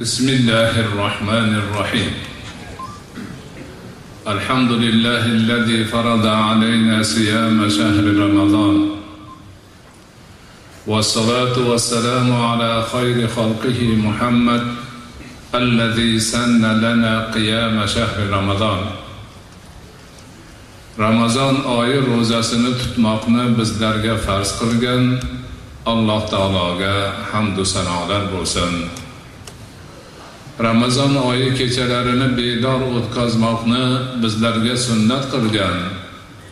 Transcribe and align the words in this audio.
بسم 0.00 0.28
الله 0.28 0.80
الرحمن 0.80 1.54
الرحيم. 1.54 2.12
الحمد 4.26 4.70
لله 4.70 5.26
الذي 5.26 5.84
فرض 5.84 6.26
علينا 6.26 7.02
صيام 7.02 7.68
شهر 7.68 8.04
رمضان. 8.04 8.90
والصلاة 10.86 11.58
والسلام 11.58 12.32
على 12.32 12.82
خير 12.92 13.28
خلقه 13.28 13.96
محمد 13.96 14.64
الذي 15.55 16.19
سن 16.19 16.61
لنا 16.61 17.31
قيام 17.33 17.85
شهر 17.85 18.29
رمضان 18.29 18.81
ramazon 20.99 21.63
oyi 21.79 21.97
ro'zasini 22.03 22.71
tutmoqni 22.79 23.43
bizlarga 23.57 24.15
farz 24.25 24.49
qilgan 24.59 25.03
alloh 25.91 26.21
taologa 26.31 26.95
hamdu 27.31 27.63
sanolar 27.73 28.23
bo'lsin 28.33 28.73
ramazon 30.67 31.13
oyi 31.29 31.47
kechalarini 31.59 32.27
bedor 32.39 32.81
o'tkazmoqni 32.97 33.85
bizlarga 34.23 34.75
sunnat 34.87 35.23
qilgan 35.33 35.77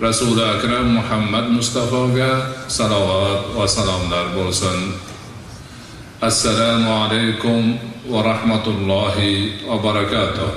rasuli 0.05 0.43
akram 0.55 0.87
muhammad 0.97 1.45
mustafoga 1.57 2.31
salovat 2.77 3.41
va 3.57 3.65
salomlar 3.75 4.25
bo'lsin 4.37 4.77
السلام 6.22 6.86
عليكم 6.88 7.78
ورحمة 8.08 8.66
الله 8.66 9.16
وبركاته. 9.66 10.50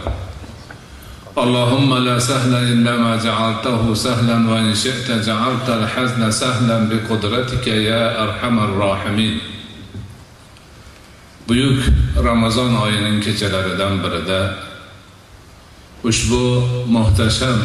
اللهم 1.37 1.97
لا 1.97 2.19
سهل 2.19 2.53
إلا 2.53 2.97
ما 2.97 3.17
جعلته 3.17 3.93
سهلا 3.93 4.49
وإن 4.49 4.75
شئت 4.75 5.09
جعلت 5.25 5.69
الحزن 5.69 6.31
سهلا 6.31 6.77
بقدرتك 6.89 7.67
يا 7.67 8.23
أرحم 8.23 8.59
الراحمين. 8.59 9.39
بيوك 11.49 11.81
رمضان 12.17 12.75
آيين 12.75 13.19
كجلر 13.25 13.65
بردا 14.05 14.57
أشبو 16.05 16.61
مهتشم 16.85 17.59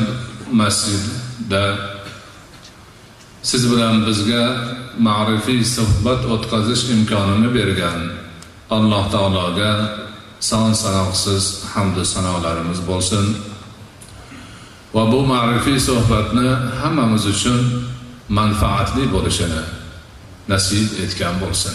مسجد 0.52 1.04
siz 3.42 3.62
bilan 3.72 4.06
bizga 4.06 4.44
ma'rifiy 4.98 5.64
suhbat 5.76 6.22
o'tkazish 6.34 6.84
imkonini 6.94 7.48
bergan. 7.56 8.00
Alloh 8.76 9.04
taologa 9.14 9.72
son 10.40 10.72
sanoqsiz 10.82 11.44
hamdu 11.74 12.04
sanolarimiz 12.04 12.80
bo'lsin. 12.88 13.24
Va 14.94 15.04
bu 15.12 15.20
ma'rifiy 15.32 15.78
suhbatni 15.88 16.48
hammamiz 16.82 17.24
uchun 17.34 17.60
manfaatli 18.38 19.04
bo'lishini 19.14 19.62
nasib 20.52 20.88
etgan 21.04 21.34
bo'lsin. 21.42 21.74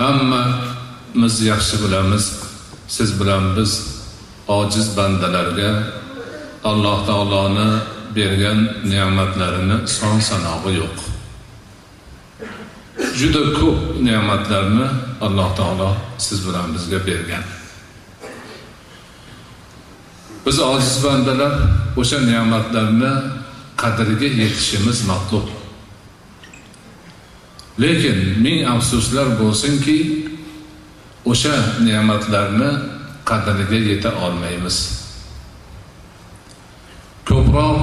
Hammamiz 0.00 1.34
yaxshi 1.50 1.76
bilamiz. 1.84 2.24
Siz 2.96 3.20
bilan 3.20 3.44
biz 3.56 3.72
ojiz 4.58 4.86
bandalarga 4.96 5.70
alloh 6.70 6.98
taoloni 7.08 7.68
bergan 8.16 8.58
ne'matlarini 8.84 9.88
son 9.88 10.20
sanog'i 10.20 10.72
yo'q. 10.80 10.98
Juda 13.18 13.42
ko'p 13.58 13.80
ne'matlarni 14.06 14.86
alloh 15.20 15.50
taolo 15.56 15.90
siz 16.18 16.38
bilan 16.46 16.74
bizga 16.74 16.98
bergan. 17.06 17.44
Biz 20.46 20.58
ojiz 20.60 21.04
bandalar 21.04 21.54
o'sha 21.96 22.18
ne'matlarni 22.30 23.12
qadriga 23.82 24.28
yetishimiz 24.40 24.98
matlub. 25.10 25.46
Lekin 27.82 28.18
ming 28.44 28.60
afsuslar 28.74 29.28
bo'lsinki 29.40 29.98
o'sha 31.24 31.54
ne'matlarni 31.86 32.70
qadriga 33.24 33.78
yeta 33.90 34.10
olmaymiz. 34.24 34.76
Ko'proq 37.28 37.78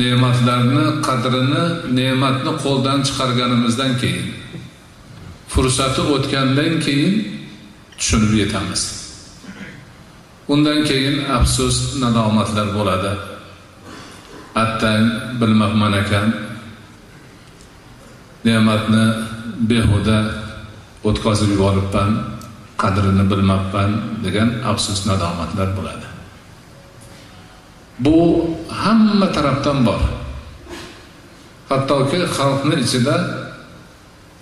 ne'matlarni 0.00 0.84
qadrini 1.06 1.64
ne'matni 1.98 2.52
qo'ldan 2.64 2.98
chiqarganimizdan 3.06 3.92
keyin 4.02 4.26
fursati 5.52 6.02
o'tgandan 6.14 6.72
keyin 6.84 7.14
tushunib 7.98 8.32
yetamiz. 8.42 8.82
Undan 10.52 10.84
keyin 10.88 11.16
afsus 11.38 11.76
nadomatlar 12.02 12.68
bo'ladi. 12.76 13.12
Attang 14.62 15.04
bilmabman 15.40 15.92
ekan 16.02 16.28
ne'matni 18.46 19.04
behuda 19.70 20.18
o'tkazib 21.08 21.50
yuboribman 21.54 22.10
qadrini 22.82 23.24
bilmabman 23.30 23.90
degan 24.24 24.48
afsus 24.70 25.00
nadomatlar 25.10 25.68
bo'ladi. 25.78 26.05
Bu 27.98 28.50
hamma 28.68 29.32
tarafdan 29.32 29.86
bor. 29.86 30.00
Hattoki 31.68 32.18
xalqni 32.36 32.76
ichida 32.84 33.16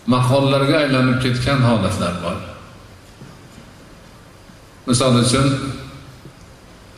maqollarga 0.07 0.77
aylanib 0.85 1.23
ketgan 1.23 1.61
holatlar 1.69 2.15
bor. 2.25 2.39
Misol 4.87 5.15
uchun 5.25 5.47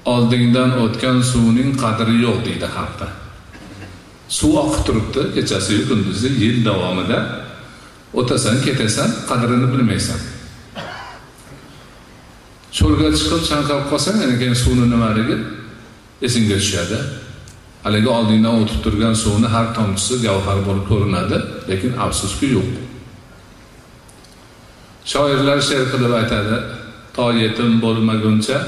oldingdan 0.05 0.71
o'tgan 0.85 1.23
suvning 1.33 1.71
qadri 1.83 2.17
yo'q 2.27 2.39
deydi 2.47 2.69
xalqda. 2.77 3.09
Suv 4.29 4.53
oqib 4.63 4.83
turibdi 4.87 5.23
kechasiyu 5.35 5.83
kunduzi 5.89 6.29
yil 6.43 6.65
davomida. 6.65 7.19
O'tasan 8.21 8.57
ketasan 8.65 9.11
qadrini 9.29 9.69
bilmaysan. 9.73 10.21
Cho'lga 12.77 13.09
chiqib 13.19 13.43
chanqab 13.51 13.81
qolsang 13.91 14.17
keyin 14.41 14.57
suvni 14.65 14.87
nimaligi 14.95 15.37
esingga 16.23 16.57
tushadi 16.63 16.99
haligi 17.85 18.09
oldingdan 18.09 18.63
o'tib 18.63 18.81
turgan 18.85 19.15
suvni 19.15 19.49
har 19.55 19.67
tomchisi 19.77 20.15
gavhar 20.27 20.59
bo'lib 20.67 20.85
ko'rinadi 20.91 21.39
lekin 21.71 21.93
afsuski 22.07 22.47
yo'q. 22.57 22.71
Shoirlar 25.13 25.61
she'r 25.69 25.85
qilib 25.93 26.13
aytadi 26.21 26.57
to 27.17 27.27
yetim 27.43 27.71
bo'lmaguncha 27.85 28.59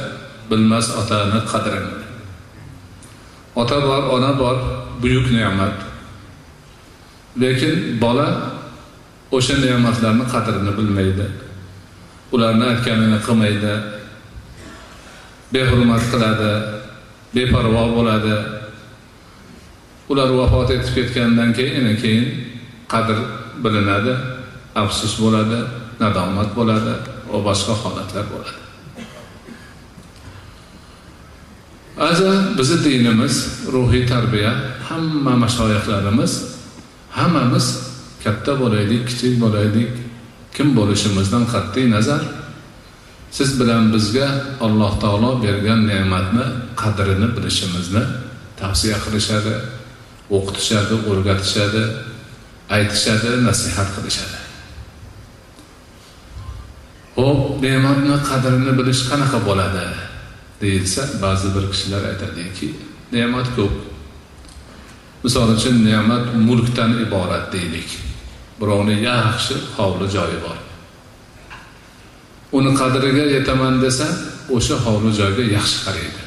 bilmas 0.50 0.86
otani 1.00 1.40
qadrini 1.52 1.92
ota 3.60 3.78
bor 3.88 4.02
ona 4.16 4.30
bor 4.38 4.56
buyuk 5.02 5.26
ne'mat. 5.36 5.76
Lekin 7.42 7.74
bola 8.00 8.28
o'sha 9.36 9.54
ne'matlarni 9.64 10.24
qadrini 10.34 10.72
bilmaydi. 10.78 11.26
Ularni 12.34 12.64
aytganini 12.72 13.18
qilmaydi 13.26 13.74
behurmat 15.54 16.02
qiladi 16.12 16.52
beparvo 17.38 17.84
bo'ladi. 17.96 18.36
Ular 20.10 20.30
vafot 20.38 20.70
etib 20.76 20.94
ketgandan 20.96 21.52
keyin 21.58 21.96
keyin 22.02 22.26
qadr 22.92 23.18
bilinadi 23.64 24.14
afsus 24.74 25.18
bo'ladi 25.22 25.58
nadomat 26.00 26.50
bo'ladi 26.58 26.94
va 27.30 27.38
boshqa 27.48 27.74
holatlar 27.82 28.24
bo'ladi. 28.32 28.68
Aza 31.98 32.32
bizni 32.58 32.78
dinimiz 32.84 33.34
ruhiy 33.74 34.06
tarbiya 34.06 34.52
hamma 34.88 35.34
mashoyihlarimiz 35.44 36.32
hammamiz 37.10 37.66
katta 38.24 38.52
bo'laylik 38.60 39.02
kichik 39.08 39.34
bo'laylik 39.42 39.90
kim 40.54 40.68
bo'lishimizdan 40.78 41.44
qat'iy 41.52 41.90
nazar 41.90 42.22
siz 43.30 43.60
bilan 43.60 43.92
bizga 43.94 44.28
alloh 44.60 44.92
taolo 45.00 45.30
bergan 45.42 45.86
ne'matni 45.86 46.44
qadrini 46.80 47.28
bilishimizni 47.36 48.02
tavsiya 48.60 48.96
qilishadi 49.04 49.54
o'qitishadi 50.36 50.94
o'rgatishadi 51.10 51.82
aytishadi 52.76 53.30
nasihat 53.48 53.88
qilishadi. 53.96 54.38
Ho'p 57.18 57.62
ne'matni 57.64 58.16
qadrini 58.30 58.72
bilish 58.78 59.02
qanaqa 59.10 59.38
bo'ladi? 59.48 59.86
Deyilsa 60.60 61.02
ba'zi 61.22 61.48
bir 61.54 61.64
kishilar 61.72 62.02
aytadiki 62.10 62.68
ne'mat 63.12 63.48
ko'p. 63.56 63.74
Misol 65.24 65.48
uchun 65.56 65.76
ne'mat 65.88 66.24
mulkdan 66.46 66.92
iborat 67.04 67.52
deylik. 67.52 67.90
Birovni 68.60 68.96
yaxshi 69.10 69.54
hovli 69.76 70.06
joyi 70.16 70.38
bor. 70.44 70.58
Uni 72.52 72.70
qadriga 72.80 73.24
yetaman 73.36 73.80
desa 73.84 74.06
o'sha 74.56 74.76
hovli 74.84 75.10
joyga 75.20 75.44
yaxshi 75.56 75.78
qaraydi. 75.86 76.22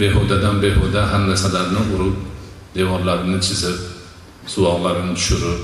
Behudadan 0.00 0.56
behuda 0.64 1.02
har 1.10 1.22
narsalarni 1.30 1.82
urib 1.94 2.16
devorlarini 2.74 3.38
chizib 3.46 3.78
suvoqlarini 4.52 5.14
tushirib 5.18 5.60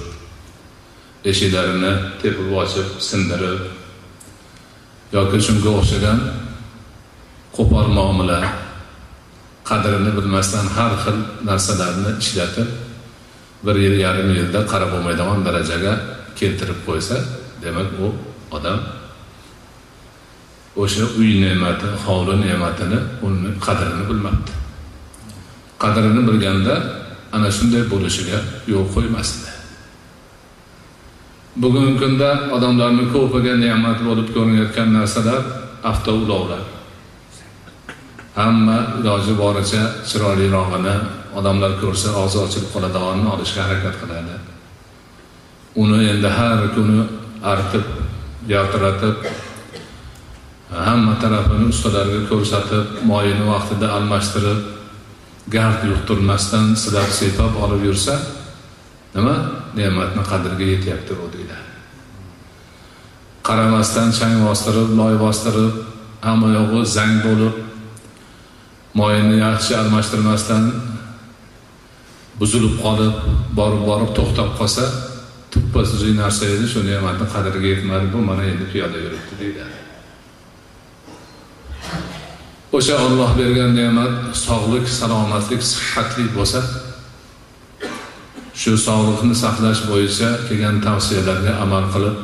eshiklarini 1.31 1.93
tepib 2.23 2.51
ochib 2.63 2.89
sindirib 3.09 3.61
yoki 5.17 5.39
shunga 5.47 5.71
o'xshagan 5.81 6.19
qo'pol 7.57 7.89
muomala 7.97 8.39
qadrini 9.71 10.11
bilmasdan 10.19 10.67
har 10.77 10.93
xil 11.03 11.19
narsalarni 11.49 12.11
ishlatib 12.23 12.69
bir 13.67 13.77
yil 13.85 13.97
yarim 14.05 14.31
yilda 14.39 14.61
qarab 14.73 14.91
bo'lmaydigan 14.95 15.41
darajaga 15.47 15.93
keltirib 16.39 16.81
qo'ysa 16.87 17.17
demak 17.65 17.89
u 18.05 18.07
odam 18.51 18.81
o'sha 20.77 21.05
uy 21.19 21.41
ne'mati 21.43 21.87
hovli 22.05 22.35
ne'matini 22.45 22.99
uni 23.27 23.51
qadrini 23.67 24.05
bilmabdi. 24.11 24.53
Qadrini 25.83 26.23
bilganda 26.29 26.75
ana 27.33 27.49
shunday 27.57 27.83
bo'lishiga 27.93 28.39
yo'l 28.73 28.87
qo'ymasdi. 28.95 29.51
Bugungi 31.63 31.95
kunda 32.03 32.29
odamlarni 32.57 33.05
ko'piga 33.15 33.55
ne'mat 33.65 33.99
bo'lib 34.09 34.29
ko'rinayotgan 34.35 34.89
narsalar 34.97 35.43
avtoulovlar. 35.91 36.63
Hamma 38.39 38.79
iloji 39.01 39.35
boricha 39.43 39.83
chiroylirog'ini 40.09 40.95
odamlar 41.39 41.73
ko'rsa 41.83 42.09
og'zi 42.23 42.39
ochilib 42.45 42.71
qoladiganini 42.75 43.29
olishga 43.35 43.61
harakat 43.67 43.95
qiladi. 44.03 44.35
Uni 45.83 45.99
endi 46.13 46.31
har 46.39 46.61
kuni 46.75 47.01
artib 47.53 48.00
yaltiratib 48.49 49.17
hamma 50.71 51.15
tarafini 51.21 51.69
ustalarga 51.69 52.21
ko'rsatib 52.31 53.03
moyini 53.05 53.45
vaqtida 53.53 53.93
almashtirib 53.97 54.61
gard 55.51 55.85
yuqtirmasdan 55.85 56.75
silab 56.83 57.11
sepab 57.11 57.57
olib 57.65 57.85
yursa 57.85 58.19
nima? 59.15 59.35
Ne'matni 59.75 60.23
qadriga 60.27 60.67
yetyapti 60.73 61.13
u 61.15 61.27
deyiladi. 61.33 61.67
Qaramasdan 63.47 64.11
chang 64.19 64.35
bostirib 64.47 64.97
loy 64.99 65.15
bostirib 65.19 65.75
hamma 66.23 66.49
yog'i 66.59 66.87
zang 66.87 67.21
bo'lib 67.25 67.55
moyini 68.95 69.37
yaxshi 69.41 69.77
almashtirmasdan 69.83 70.65
buzilib 72.41 72.75
qolib 72.85 73.15
borib 73.59 73.83
borib 73.91 74.11
to'xtab 74.17 74.51
qolsa 74.59 74.85
tuppa 75.53 75.81
tuzuk 75.91 76.13
narsa 76.23 76.45
edi 76.55 76.67
shu 76.73 76.81
ne'matni 76.91 77.27
qadriga 77.35 77.69
yetmadi 77.75 78.07
bu 78.15 78.19
mana 78.29 78.43
endi 78.53 78.65
piyoda 78.73 78.99
yuribdi 79.05 79.35
deyiladi 79.41 79.79
o'sha 82.77 82.95
olloh 83.07 83.31
bergan 83.41 83.73
ne'mat 83.81 84.15
sog'lik 84.47 84.87
salomatlik 84.99 85.63
sihatli 85.73 86.25
bo'lsa 86.37 86.61
shu 88.61 88.73
sog'liqni 88.87 89.35
saqlash 89.45 89.81
bo'yicha 89.91 90.29
kelgan 90.49 90.77
tavsiyalarga 90.87 91.53
amal 91.65 91.85
qilib 91.95 92.17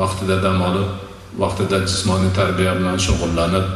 vaqtida 0.00 0.36
dam 0.44 0.58
olib 0.68 0.90
vaqtida 1.42 1.76
jismoniy 1.90 2.30
tarbiya 2.38 2.72
bilan 2.78 2.98
shug'ullanib 3.06 3.66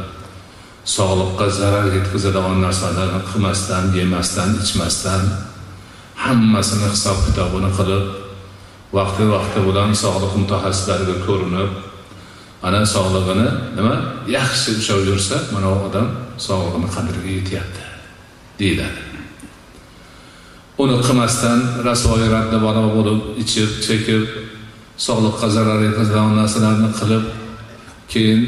sog'liqqa 0.95 1.47
zarar 1.59 1.85
yetkazadigan 1.95 2.57
narsalarni 2.65 3.21
qilmasdan 3.29 3.83
yemasdan 3.99 4.49
ichmasdan 4.63 5.23
hammasini 6.25 6.87
hisob 6.93 7.17
kitobini 7.25 7.71
qilib 7.79 8.05
vaqti 8.93 9.23
vaqti 9.33 9.59
bilan 9.67 9.91
sog'liq 10.03 10.33
mutaxassislariga 10.41 11.15
ko'rinib 11.27 11.71
ana 12.67 12.85
sog'lig'ini 12.85 13.47
nima? 13.77 13.95
Yaxshi 14.37 14.77
ushlab 14.79 15.03
yursa 15.09 15.35
mana 15.53 15.67
u 15.75 15.77
odam 15.87 16.07
sog'lig'ini 16.47 16.87
qadriga 16.95 17.29
yetyapti 17.37 17.83
deyiladi. 18.59 19.01
Uni 20.83 20.95
qilmasdan 21.05 21.59
rasvoyi 21.87 22.27
radda 22.35 22.57
balo 22.65 22.83
bo'lib 22.97 23.19
ichib 23.43 23.69
chekib 23.85 24.23
sog'liqqa 25.07 25.47
zarar 25.55 25.79
yetkazadigan 25.87 26.35
narsalarni 26.41 26.89
qilib 26.99 27.25
keyin 28.11 28.41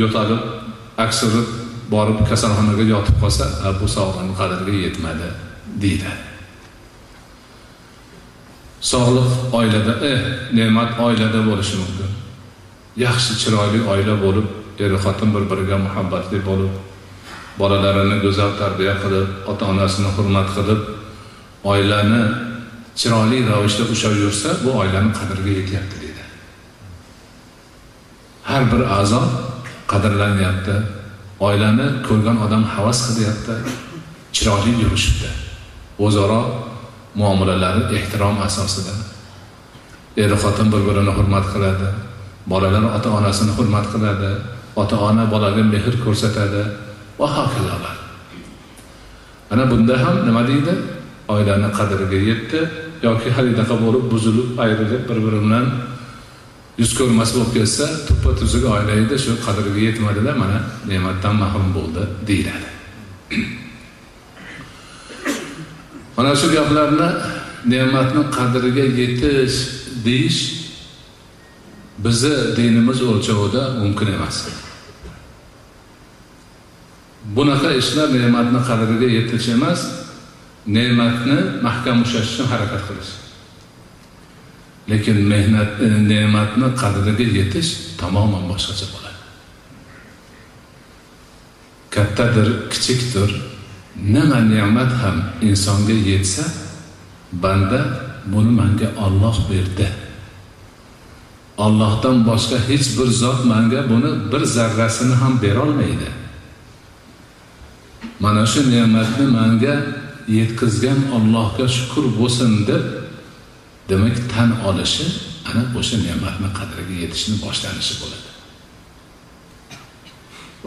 yo'talib 0.00 0.42
aksirib 1.04 1.48
borib 1.94 2.18
kasalxonaga 2.30 2.84
yotib 2.94 3.16
qolsa 3.22 3.44
bu 3.80 3.86
sog'liqni 3.96 4.34
qadriga 4.40 4.78
yetmadi 4.86 5.28
deydi 5.82 6.29
sog'liq 8.80 9.30
oilada 9.52 9.94
e 10.10 10.12
ne'mat 10.52 11.00
oilada 11.00 11.40
bo'lishi 11.48 11.76
mumkin. 11.82 12.10
Yaxshi 12.96 13.32
chiroyli 13.42 13.80
oila 13.92 14.14
bo'lib 14.24 14.46
er 14.80 14.92
xotin 15.04 15.34
bir 15.34 15.44
biriga 15.50 15.76
muhabbatli 15.86 16.38
bo'lib 16.48 16.72
bolalarini 17.58 18.16
go'zal 18.24 18.52
tarbiya 18.60 18.94
qilib 19.02 19.28
ota 19.50 19.64
onasini 19.72 20.10
hurmat 20.16 20.48
qilib 20.56 20.80
oilani 21.72 22.22
chiroyli 23.00 23.38
ravishda 23.50 23.84
ushlab 23.92 24.16
yursa 24.24 24.48
bu 24.64 24.70
oilani 24.80 25.12
qadriga 25.18 25.50
yetyapti 25.60 25.96
deydi. 26.02 26.24
Har 28.50 28.62
bir 28.72 28.82
a'zo 28.98 29.22
qadrlanyapti 29.92 30.74
oilani 31.46 31.86
ko'rgan 32.08 32.36
odam 32.46 32.64
havas 32.74 32.98
qilyapti 33.06 33.54
chiroyli 34.36 34.72
yurishibdi. 34.82 35.28
O'zaro 36.06 36.69
muomalalari 37.14 37.82
ehtirom 37.96 38.42
asosida. 38.46 38.94
Er 40.16 40.30
xotin 40.42 40.72
bir 40.72 40.82
birini 40.88 41.12
hurmat 41.18 41.46
qiladi 41.52 41.88
bolalar 42.46 42.84
ota 42.96 43.10
onasini 43.18 43.52
hurmat 43.58 43.86
qiladi 43.92 44.30
ota 44.76 44.96
ona 45.08 45.24
bolaga 45.30 45.62
mehr 45.62 45.94
ko'rsatadi 46.04 46.62
va 47.18 47.26
hokazolar 47.36 47.96
ana 49.50 49.70
bunda 49.70 49.94
ham 50.04 50.16
nima 50.26 50.42
deydi? 50.50 50.74
Oilani 51.28 51.68
qadriga 51.78 52.18
yetdi 52.30 52.60
yoki 53.02 53.30
halidaqa 53.36 53.74
bo'lib 53.84 54.04
buzilib 54.12 54.58
ayrilib 54.64 55.02
bir 55.08 55.18
biri 55.24 55.38
bilan 55.44 55.66
yuz 56.80 56.92
ko'rmas 56.98 57.30
bo'lib 57.36 57.52
ketsa 57.56 57.86
tuppa 58.08 58.30
tuzuk 58.40 58.64
oila 58.74 58.92
edi 59.02 59.16
shu 59.24 59.32
qadriga 59.46 59.80
yetmadilar 59.88 60.34
mana 60.42 60.58
ne'matdan 60.90 61.34
mahrum 61.42 61.68
bo'ldi 61.76 62.02
deyiladi. 62.28 62.68
mana 66.20 66.36
shu 66.36 66.48
gaplarni 66.52 67.08
ne'matni 67.72 68.22
qadriga 68.36 68.84
yetish 69.00 69.56
deyish 70.04 70.40
bizni 72.04 72.34
dinimiz 72.56 73.00
o'lchovida 73.10 73.62
mumkin 73.80 74.08
emas. 74.16 74.36
Bunaqa 77.36 77.70
ishlar 77.80 78.08
ne'matni 78.16 78.60
qadriga 78.68 79.08
yetish 79.16 79.48
emas 79.56 79.80
ne'matni 80.76 81.38
mahkam 81.66 82.02
ushlash 82.04 82.28
uchun 82.32 82.46
harakat 82.52 82.82
qilish. 82.88 83.12
Lekin 84.90 85.18
mehnat 85.32 85.70
e, 85.86 85.88
ne'matni 86.10 86.68
qadriga 86.82 87.26
yetish 87.38 87.70
tamoman 88.00 88.44
boshqacha 88.50 88.86
bo'ladi. 88.92 89.20
Kattadir 91.94 92.48
kichikdir 92.72 93.49
nima 94.02 94.40
ne'mat 94.40 94.92
ham 95.02 95.16
insonga 95.42 95.92
yetsa 95.92 96.44
banda 97.32 97.80
buni 98.26 98.50
manga 98.50 98.88
olloh 98.96 99.36
berdi. 99.50 99.88
Ollohdan 101.58 102.24
boshqa 102.28 102.58
hech 102.68 102.86
bir 102.98 103.08
zot 103.22 103.44
manga 103.44 103.80
buni 103.90 104.32
bir 104.32 104.42
zarrasini 104.44 105.14
ham 105.14 105.42
berolmaydi. 105.42 106.10
Mana 108.20 108.46
shu 108.46 108.60
ne'matni 108.70 109.26
manga 109.26 109.74
yetkazgan 110.28 111.00
ollohga 111.16 111.66
shukur 111.76 112.04
bo'lsin 112.18 112.66
deb 112.68 112.84
demak 113.88 114.16
tan 114.32 114.50
olishi 114.68 115.06
ana 115.48 115.62
o'sha 115.78 115.96
ne'matni 116.06 116.48
qadriga 116.58 116.94
yetishni 117.02 117.36
boshlanishi 117.44 117.94
bo'ladi. 118.00 118.28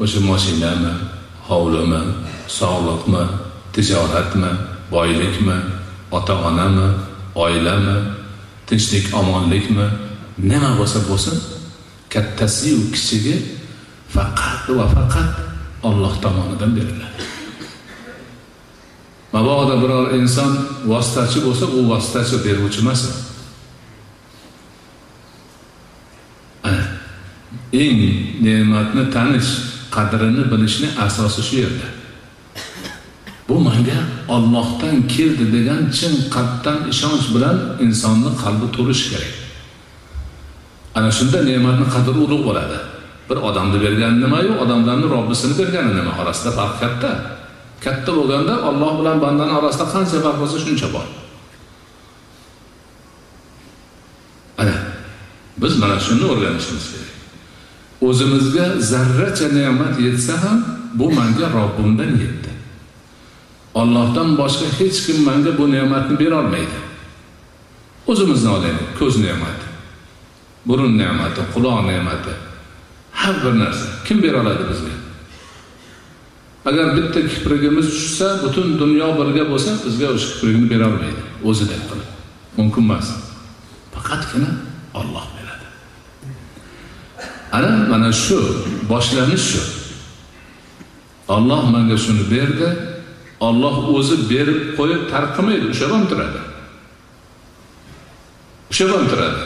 O'sha 0.03 0.19
mashinami 0.31 0.93
hovlimi 1.50 2.01
sog'liqmi 2.47 3.23
tijoratmi 3.73 4.51
boylikmi 4.91 5.57
ota 6.12 6.33
onami 6.47 6.88
oilami 7.35 7.97
tinchlik 8.67 9.05
omonlikmi 9.13 9.85
nima 10.38 10.69
bo'lsa 10.77 11.00
bo'lsin 11.09 11.38
kattasiyu 12.13 12.91
kichigi 12.93 13.35
faqat 14.13 14.69
va 14.77 14.85
faqat 14.95 15.29
olloh 15.83 16.13
tomonidan 16.21 16.71
beriladi. 16.75 17.23
Mabodo 19.33 19.81
biror 19.81 20.13
inson 20.19 20.51
vositachi 20.85 21.39
bo'lsa 21.45 21.65
u 21.65 21.79
vositachi 21.89 22.38
beruvchi 22.45 22.79
emas. 22.85 23.01
Eng 27.73 28.01
ne'matni 28.43 29.03
tanish 29.13 29.73
qadrini 29.95 30.43
bilishni 30.51 30.88
asosi 31.05 31.41
shu 31.47 31.55
yerda. 31.63 31.88
Bu 33.50 33.59
manga 33.67 34.00
ollohdan 34.35 34.95
keldi 35.15 35.45
degan 35.55 35.81
chin 35.97 36.13
qalbdan 36.35 36.79
ishonch 36.93 37.25
bilan 37.35 37.57
insonni 37.85 38.31
qalbi 38.43 38.67
to'lishi 38.75 39.05
kerak. 39.12 39.33
Ana 40.97 41.09
shunda 41.17 41.39
ne'matni 41.50 41.85
qadri 41.95 42.19
ulug' 42.25 42.43
bo'ladi. 42.50 42.77
Bir 43.29 43.38
odamni 43.47 43.77
bergani 43.85 44.17
nimayu 44.23 44.51
odamlarni 44.63 45.07
robbisini 45.15 45.53
bergani 45.59 45.91
nima? 46.00 46.12
Orasida 46.21 46.51
farq 46.57 46.75
katta. 46.81 47.12
Katta 47.85 48.12
bo'lganda 48.17 48.53
olloh 48.69 48.91
bilan 49.00 49.17
bandani 49.23 49.53
orasida 49.59 49.85
qancha 49.93 50.17
farq 50.25 50.38
bo'lsa 50.41 50.57
shuncha 50.65 50.88
bor. 50.95 51.07
Ana 54.62 54.75
biz 55.62 55.73
mana 55.81 55.97
shuni 56.05 56.25
o'rganishimiz 56.31 56.85
kerak. 56.91 57.12
O'zimizga 58.07 58.65
zarracha 58.91 59.48
ne'mat 59.57 60.00
yetsa 60.05 60.33
ham 60.43 60.57
bu 61.00 61.12
manga 61.12 61.48
robbimdan 61.57 62.12
yetdi. 62.24 62.51
Ollohdan 63.81 64.29
boshqa 64.41 64.67
hech 64.79 64.98
kim 65.05 65.17
manga 65.29 65.51
bu 65.60 65.65
ne'matni 65.75 66.15
berolmaydi. 66.19 66.79
O'zimizni 68.12 68.50
olaylik 68.57 68.89
ko'z 69.00 69.15
ne'mati 69.25 69.67
burun 70.67 70.98
ne'mati 71.01 71.41
quloq 71.53 71.79
ne'mati 71.91 72.33
har 73.12 73.36
bir 73.43 73.53
narsa. 73.60 73.88
Kim 74.05 74.24
bera 74.24 74.41
oladi 74.41 74.63
bizga? 74.72 74.95
Agar 76.65 76.88
bitta 76.98 77.27
kiprigimiz 77.27 77.88
tushsa 77.89 78.27
butun 78.43 78.79
dunyo 78.79 79.07
birga 79.19 79.43
bo'lsa 79.51 79.72
bizga 79.86 80.07
o'sha 80.15 80.27
kiprikni 80.33 80.67
berolmaydi 80.74 81.22
o'zidek 81.50 81.81
qilib. 81.89 82.10
Mumkin 82.57 82.83
emas. 82.83 83.07
Faqatgina 83.93 84.50
olloh 85.00 85.25
beradi. 85.36 85.42
Ana 87.53 87.72
mana 87.91 88.10
shu 88.24 88.38
boshlanish 88.89 89.45
shu. 89.51 89.62
Olloh 91.36 91.62
manga 91.74 91.98
shuni 92.05 92.24
berdi 92.33 92.69
olloh 93.48 93.75
o'zi 93.98 94.15
berib 94.31 94.60
qo'yib 94.77 95.01
tarqamaydi 95.13 95.65
ushlab 95.74 95.91
ham 95.95 96.03
turadi. 96.12 96.41
Ushlab 98.72 98.91
ham 98.95 99.05
turadi. 99.12 99.43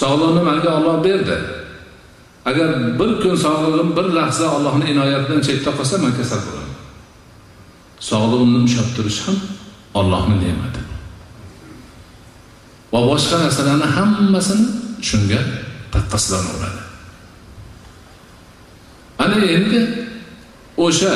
Sog'liqni 0.00 0.42
manga 0.48 0.70
olloh 0.78 0.96
berdi. 1.08 1.38
Agar 2.48 2.68
bir 3.00 3.10
kun 3.22 3.34
sog'lig'im 3.44 3.90
bir 3.96 4.06
lahza 4.18 4.46
allohni 4.56 4.86
inoyatidan 4.92 5.40
chetda 5.46 5.70
qolsa 5.78 5.96
man 6.04 6.12
kasal 6.18 6.40
bo'laman. 6.46 6.76
Sog'lig'imni 8.10 8.58
ushlab 8.68 8.88
turish 8.96 9.20
ham 9.26 9.36
ollohni 10.00 10.36
ne'mati. 10.44 10.82
Va 12.92 13.00
boshqa 13.10 13.36
narsalarni 13.44 13.88
hammasini 13.96 14.66
shunga 15.08 15.40
taqqoslanaveradi 15.94 16.77
ana 19.18 19.38
endi 19.56 19.80
o'sha 20.86 21.14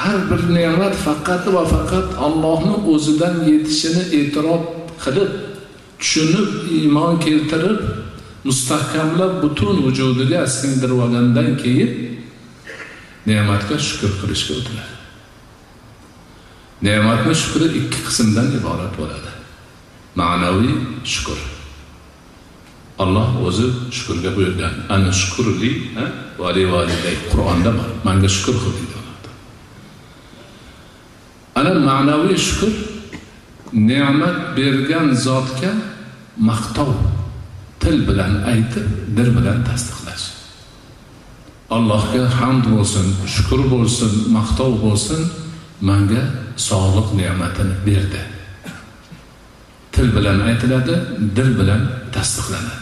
har 0.00 0.18
bir 0.30 0.40
ne'mat 0.56 0.94
faqat 1.06 1.44
va 1.54 1.64
faqat 1.74 2.06
Allohning 2.26 2.82
o'zidan 2.94 3.34
yetishini 3.50 4.04
e'tirof 4.18 4.62
qilib 5.04 5.30
tushunib 6.00 6.48
iymon 6.78 7.12
keltirib 7.26 7.80
mustahkamlab 8.48 9.32
butun 9.42 9.76
vujudiga 9.84 10.40
singdirib 10.58 10.98
olgandan 11.04 11.50
keyin 11.62 11.90
ne'matga 13.28 13.76
shukur 13.88 14.10
qilishga 14.20 14.52
o'tiladi 14.60 14.92
ne'matni 16.86 17.34
shukri 17.42 17.66
ikki 17.80 18.00
qismdan 18.06 18.48
iborat 18.58 18.92
bo'ladi. 18.98 19.30
Ma'naviy 20.20 20.74
shukur 21.12 21.38
alloh 22.98 23.28
o'zi 23.46 23.66
shukurga 23.96 24.36
buyurgan. 24.36 24.74
Ana 24.88 25.12
shukurli 25.12 25.70
vali 26.38 26.72
validay 26.72 27.16
qur'onda 27.30 27.70
bor. 27.78 27.88
Manga 28.04 28.28
shukur 28.28 28.56
qil 28.62 28.72
deydi 28.78 28.92
ana 31.54 31.72
ma'naviy 31.88 32.38
shukur 32.48 32.72
ne'mat 33.72 34.36
bergan 34.56 35.08
zotga 35.26 35.72
maqtov 36.48 36.92
til 37.82 37.96
bilan 38.08 38.32
aytib 38.52 38.86
dil 39.16 39.30
bilan 39.36 39.58
tasdiqlash. 39.68 40.26
Allohga 41.76 42.24
hamd 42.38 42.64
bo'lsin 42.74 43.06
shukur 43.34 43.60
bo'lsin 43.72 44.12
maqtov 44.36 44.72
bo'lsin 44.84 45.20
manga 45.88 46.22
sog'liq 46.68 47.08
ne'matini 47.20 47.74
berdi. 47.86 48.22
Til 49.94 50.08
bilan 50.16 50.38
aytiladi 50.48 50.94
dil 51.36 51.50
bilan 51.58 51.82
tasdiqlanadi. 52.14 52.81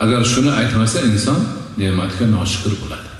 Agar 0.00 0.24
shuni 0.24 0.50
aytmasa 0.50 1.00
inson 1.10 1.40
ne'matga 1.78 2.26
noshukur 2.26 2.72
bo'ladi. 2.82 3.10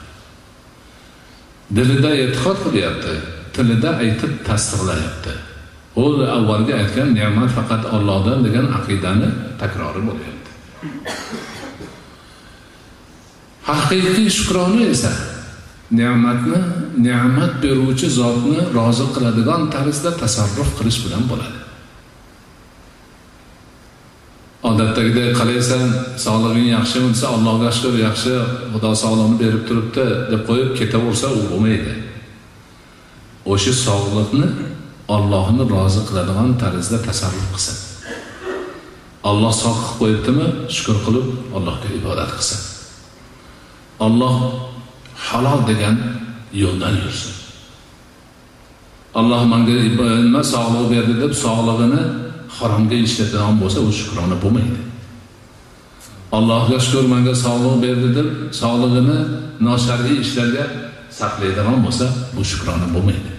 Dilida 1.77 2.11
e'tiqod 2.23 2.59
qilyapti 2.65 3.15
tilida 3.55 3.91
aytib 4.05 4.33
tasdiqlayapti. 4.49 5.33
U 5.97 6.05
avvalgi 6.37 6.73
aytgan 6.81 7.15
ne'mat 7.19 7.51
faqat 7.57 7.83
ollohdan 7.97 8.39
degan 8.47 8.67
aqidani 8.79 9.29
takrori 9.61 10.03
bo'lyapti. 10.09 10.51
Haqiqiy 13.71 14.29
shukrona 14.39 14.83
esa 14.95 15.13
ne'matni 15.99 16.59
ne'mat 17.07 17.53
beruvchi 17.63 18.09
zotni 18.19 18.61
rozi 18.77 19.07
qiladigan 19.15 19.63
tarzda 19.75 20.11
tasarruf 20.23 20.71
qilish 20.79 20.99
bilan 21.05 21.23
bo'ladi. 21.31 21.59
Odatdagidek 24.85 25.33
qalaysan 25.41 25.85
sog'lig'ing 26.25 26.69
yaxshimi 26.77 27.09
desa 27.15 27.27
allohga 27.35 27.71
shukur 27.77 27.95
yaxshi 28.07 28.33
xudo 28.73 28.91
sog'lig'ini 29.03 29.37
berib 29.43 29.63
turibdi 29.69 30.07
deb 30.33 30.43
qo'yib 30.49 30.71
ketaversa 30.79 31.27
u 31.39 31.41
bo'lmaydi. 31.51 31.95
O'sha 33.53 33.73
sog'liqni 33.87 34.49
ollohni 35.17 35.63
rozi 35.75 36.01
qiladigan 36.09 36.51
tarzda 36.63 36.99
tasarruf 37.07 37.49
qilsin. 37.55 37.77
Olloh 39.31 39.53
sog' 39.63 39.81
qilib 39.81 39.97
qo'yibdimi 40.01 40.47
shukur 40.77 40.97
qilib 41.07 41.27
allohga 41.57 41.89
ibodat 41.99 42.31
qilsin. 42.37 42.61
Olloh 44.07 44.35
halol 45.29 45.61
degan 45.71 45.97
yo'ldan 46.63 46.95
yursin. 47.03 47.35
Alloh 49.21 49.43
manga 49.53 49.75
nima 50.27 50.43
sog'liq 50.55 50.87
berdi 50.95 51.15
deb 51.23 51.33
sog'lig'ini 51.45 52.03
haromga 52.59 52.97
ishlatadigan 53.07 53.57
bo'lsa 53.63 53.81
u 53.89 53.93
shukrona 54.01 54.37
bo'lmaydi. 54.43 54.81
Allohga 56.37 56.79
shukur 56.85 57.05
manga 57.15 57.35
sog'liq 57.45 57.77
berdi 57.85 58.09
deb 58.19 58.29
sog'lig'ini 58.61 59.19
noshar'iy 59.67 60.19
ishlarga 60.25 60.65
sarflaydigan 61.19 61.79
bo'lsa 61.87 62.07
bu 62.37 62.43
shukrona 62.51 62.87
bo'lmaydi. 62.95 63.31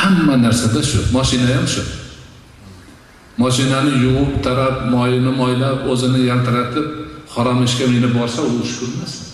Hamma 0.00 0.36
narsada 0.46 0.82
shu 0.90 0.98
moshina 1.16 1.46
ham 1.54 1.66
shu. 1.74 1.82
Moshinani 3.42 3.92
yuvib 4.04 4.32
tarab 4.44 4.76
moyini 4.92 5.32
moylab 5.40 5.78
o'zini 5.92 6.20
yaltiratib 6.30 6.86
harom 7.34 7.62
ishga 7.64 7.86
minib 7.94 8.12
borsa 8.18 8.42
u 8.42 8.64
shukur 8.70 8.88
emas. 8.96 9.29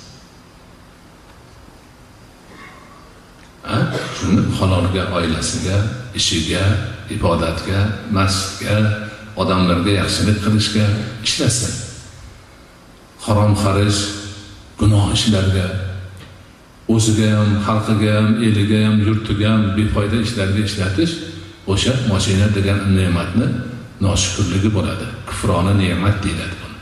Shuni 4.26 4.42
halolga 4.59 5.02
oilasiga 5.16 5.76
ishiga 6.14 6.62
ibodatga 7.11 7.78
masjidga 8.11 8.76
odamlarga 9.37 9.92
yaxshilik 10.00 10.38
qilishga 10.45 10.87
ishlasin. 11.26 11.73
Harom 13.25 13.54
xarish 13.62 14.00
gunoh 14.80 15.12
ishlarga 15.16 15.66
o'ziga 16.95 17.28
ham 17.37 17.50
xalqiga 17.66 18.11
ham 18.18 18.28
eliga 18.47 18.78
ham 18.87 18.97
yurtiga 19.06 19.47
ham 19.52 19.62
befoyda 19.76 20.18
ishlarga 20.26 20.61
ishlatish 20.68 21.12
o'sha 21.73 21.92
moshina 22.11 22.47
degan 22.56 22.78
ne'matni 22.99 23.47
noshukurligi 24.04 24.71
bo'ladi. 24.76 25.06
Kufrona 25.28 25.73
ne'mat 25.83 26.16
deyiladi 26.25 26.56
buni. 26.62 26.78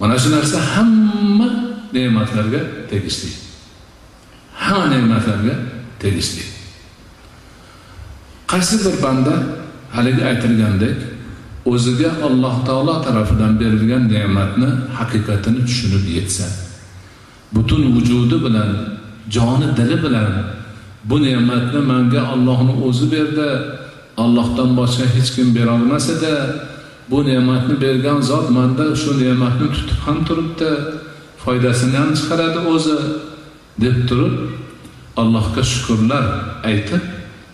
Mana 0.00 0.16
shu 0.22 0.28
narsa 0.36 0.58
hamma 0.74 1.48
ne'matlarga 1.94 2.60
tegishli. 2.90 3.47
Hamma 4.64 4.86
ne'matlarga 4.94 5.54
tegishli 6.02 6.44
qaysi 8.50 8.76
bir 8.84 8.94
banda 9.02 9.34
haligi 9.96 10.22
aytilgandek 10.30 10.98
o'ziga 11.72 12.10
alloh 12.26 12.54
taolo 12.68 12.94
tarafidan 13.06 13.52
berilgan 13.60 14.02
ne'matni 14.14 14.68
haqiqatini 14.98 15.60
tushunib 15.68 16.04
yetsa 16.16 16.46
butun 17.54 17.82
vujudi 17.94 18.36
bilan 18.44 18.70
joni 19.34 19.68
dili 19.78 19.96
bilan 20.04 20.32
bu 21.08 21.16
ne'matni 21.26 21.80
manga 21.90 22.22
ollohni 22.34 22.74
o'zi 22.86 23.06
berdi 23.14 23.50
ollohdan 24.24 24.70
boshqa 24.80 25.06
hech 25.14 25.30
kim 25.36 25.48
berolmas 25.56 26.06
edi 26.14 26.34
bu 27.10 27.18
ne'matni 27.30 27.74
bergan 27.84 28.18
zot 28.30 28.46
manda 28.56 28.84
shu 29.02 29.10
ne'matni 29.22 29.66
tutib 29.74 29.98
ham 30.06 30.18
turibdi 30.28 30.70
foydasini 31.42 31.96
ham 32.00 32.10
chiqaradi 32.18 32.60
o'zi. 32.74 32.98
Deb 33.82 34.08
turib 34.08 34.34
allohga 35.20 35.62
shukurlar 35.72 36.24
aytib 36.70 37.02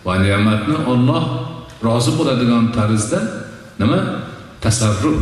va 0.05 0.13
ne'matni 0.25 0.77
olloh 0.93 1.25
rozi 1.85 2.11
bo'ladigan 2.17 2.71
tarzda 2.77 3.19
nima? 3.79 3.99
Tasarruf 4.63 5.21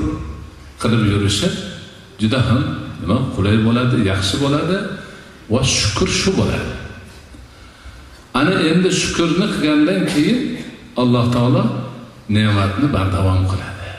qilib 0.81 1.03
yurishi 1.11 1.47
juda 2.21 2.39
ham 2.47 2.61
nima? 3.01 3.17
Qulay 3.35 3.57
bo'ladi 3.67 3.97
yaxshi 4.11 4.35
bo'ladi 4.43 4.77
va 5.53 5.61
shukur 5.77 6.09
shu 6.21 6.31
bo'ladi. 6.39 6.73
Ana 8.39 8.55
endi 8.71 8.89
shukurni 9.01 9.47
qilgandan 9.53 10.01
keyin 10.11 10.39
alloh 11.01 11.25
taolo 11.35 11.63
ne'matni 12.35 12.87
bardavom 12.95 13.41
qiladi. 13.51 13.89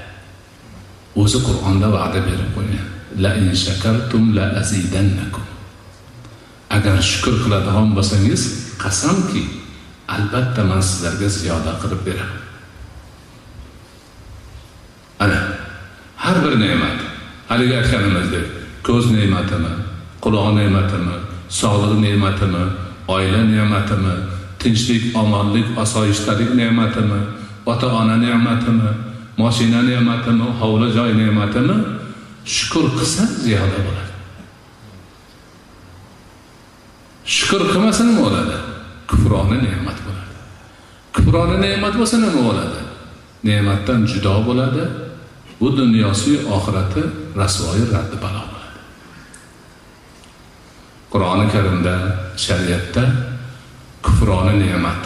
O'zi 1.22 1.38
qur'onda 1.46 1.88
va'da 1.96 2.20
berib 2.28 2.50
qo'ygan. 2.56 2.86
La 3.22 3.30
in 3.40 3.50
shakartum 3.64 4.22
la 4.36 4.44
azidannakum. 4.60 5.53
Agar 6.76 6.96
shukur 7.10 7.34
qiladigan 7.44 7.88
bo'lsangiz 7.96 8.42
qasamki 8.82 9.42
albatta 10.14 10.62
man 10.70 10.80
sizlarga 10.88 11.28
ziyoda 11.36 11.72
qilib 11.82 12.00
beraman. 12.06 12.42
Ana 15.24 15.40
har 16.24 16.36
bir 16.44 16.54
ne'mat 16.64 16.98
haligi 17.48 17.74
aytganimizdek 17.80 18.46
ko'z 18.86 19.04
ne'matimi 19.16 19.72
quloq 20.24 20.46
ne'matimi 20.58 21.16
sog'liq 21.60 21.92
ne'matimi 22.06 22.64
oila 23.14 23.40
ne'matimi 23.54 24.14
tinchlik 24.62 25.16
omonlik 25.22 25.66
osoyishtalik 25.82 26.50
ne'matimi 26.60 27.20
ota 27.72 27.88
ona 28.00 28.16
ne'matimi 28.26 28.90
moshina 29.40 29.80
ne'matimi 29.90 30.46
hovli 30.60 30.88
joy 30.96 31.10
ne'matimi 31.20 31.76
shukur 32.56 32.86
qilsa 32.98 33.22
ziyoda 33.44 33.78
bo'ladi 33.86 34.13
shukur 37.24 37.72
qilmasa 37.72 38.04
nima 38.04 38.20
bo'ladi? 38.20 38.56
Kufroni 39.08 39.56
ne'mat 39.64 39.98
bo'ladi. 40.06 40.34
Kufroni 41.14 41.56
ne'mat 41.64 41.94
bo'lsa 41.96 42.16
nima 42.20 42.42
bo'ladi? 42.48 42.80
Ne'matdan 43.44 44.06
judo 44.06 44.34
bo'ladi. 44.48 44.84
Bu 45.60 45.76
dunyosi 45.76 46.44
oxirati 46.56 47.02
rasvoyi 47.36 47.84
raddi 47.94 48.16
balo 48.24 48.42
bo'ladi. 48.52 48.80
Qur'oni 51.12 51.46
karimda 51.54 51.94
shariatda 52.36 53.04
kufroni 54.02 54.54
ne'mat 54.64 55.02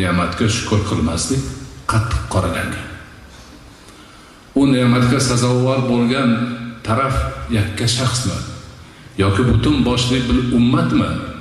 ne'matga 0.00 0.46
shukur 0.56 0.80
qilmaslik 0.88 1.42
qattiq 1.90 2.22
qoralangan. 2.32 2.88
U 4.54 4.62
ne'matga 4.74 5.20
sazovor 5.20 5.80
bo'lgan 5.90 6.30
taraf 6.86 7.14
yakka 7.50 7.86
shaxsmi 7.96 8.54
yoki 9.18 9.42
butun 9.50 9.84
boshli 9.84 10.18
bir 10.28 10.56
ummatmi? 10.58 11.33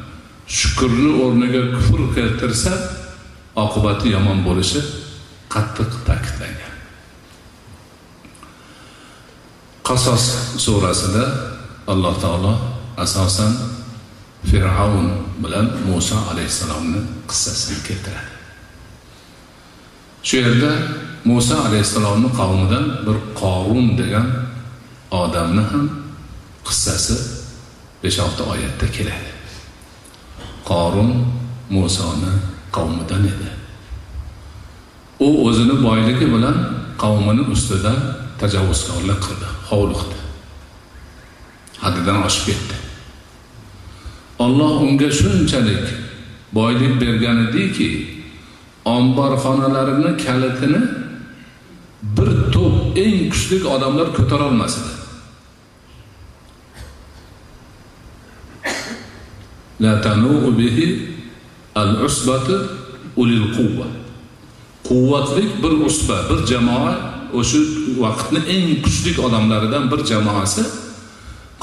Shukurni 0.48 1.10
o'rniga 1.24 1.62
kufr 1.76 2.02
keltirsa 2.16 2.74
oqibati 3.56 4.10
yomon 4.16 4.44
bo'lishi 4.48 4.82
qattiq 5.54 5.92
ta'kidlangan. 6.08 6.74
Qasos 9.88 10.24
surasida 10.64 11.24
alloh 11.88 12.16
taolo 12.24 12.54
asosan 12.98 13.54
fir'avn 14.50 15.08
bilan 15.44 15.68
muso 15.88 16.18
alayhissalomni 16.32 17.02
qissasini 17.30 17.78
keltiradi. 17.88 18.32
Shu 20.24 20.38
yerda 20.38 20.72
muso 21.26 21.56
alayhissalomni 21.68 22.30
qavmidan 22.40 22.86
bir 23.06 23.18
qorun 23.42 23.88
degan 24.00 24.28
odamni 25.12 25.64
ham 25.72 25.86
qissasi 26.68 27.16
besh 28.04 28.20
olti 28.26 28.44
oyatda 28.54 28.88
keladi. 28.98 29.33
Qorun 30.70 31.12
musoni 31.70 32.34
qavmidan 32.76 33.24
edi. 33.34 33.50
U 35.20 35.48
o'zini 35.48 35.76
boyligi 35.84 36.28
bilan 36.36 36.58
qavmini 37.04 37.44
ustidan 37.54 38.00
tajovuzkorlik 38.40 39.20
qildi 39.26 39.48
hovliqdi 39.70 40.18
haddidan 41.84 42.24
oshib 42.28 42.46
ketdi. 42.50 42.76
Olloh 44.40 44.82
unga 44.88 45.10
shunchalik 45.20 45.86
boylik 46.58 46.94
bergan 47.02 47.38
ediki 47.48 47.90
omborxonalarini 48.96 50.12
kalitini 50.26 50.82
bir 52.18 52.30
to'p 52.54 52.98
eng 53.04 53.18
kuchli 53.32 53.58
odamlar 53.76 54.08
ko'tarolmas 54.18 54.74
edi. 54.82 55.03
La 59.84 59.94
tanu'u 60.06 60.50
bihi 60.60 60.86
al-usbatu 61.82 62.56
ulil 63.22 63.48
quvva 63.56 63.88
quvvatli 64.88 65.44
bir 65.64 65.74
usba 65.90 66.18
bir 66.30 66.40
jamoa 66.52 66.94
o'sha 67.40 67.60
vaqtni 68.04 68.40
eng 68.56 68.68
kuchli 68.84 69.12
odamlaridan 69.26 69.84
bir 69.92 70.00
jamoasi 70.12 70.64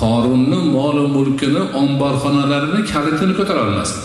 qorunni 0.03 0.59
moli 0.77 1.05
mulkini 1.17 1.63
omborxonalarini 1.81 2.81
kalitini 2.93 3.35
ko'tara 3.39 3.61
olmasdi. 3.67 4.01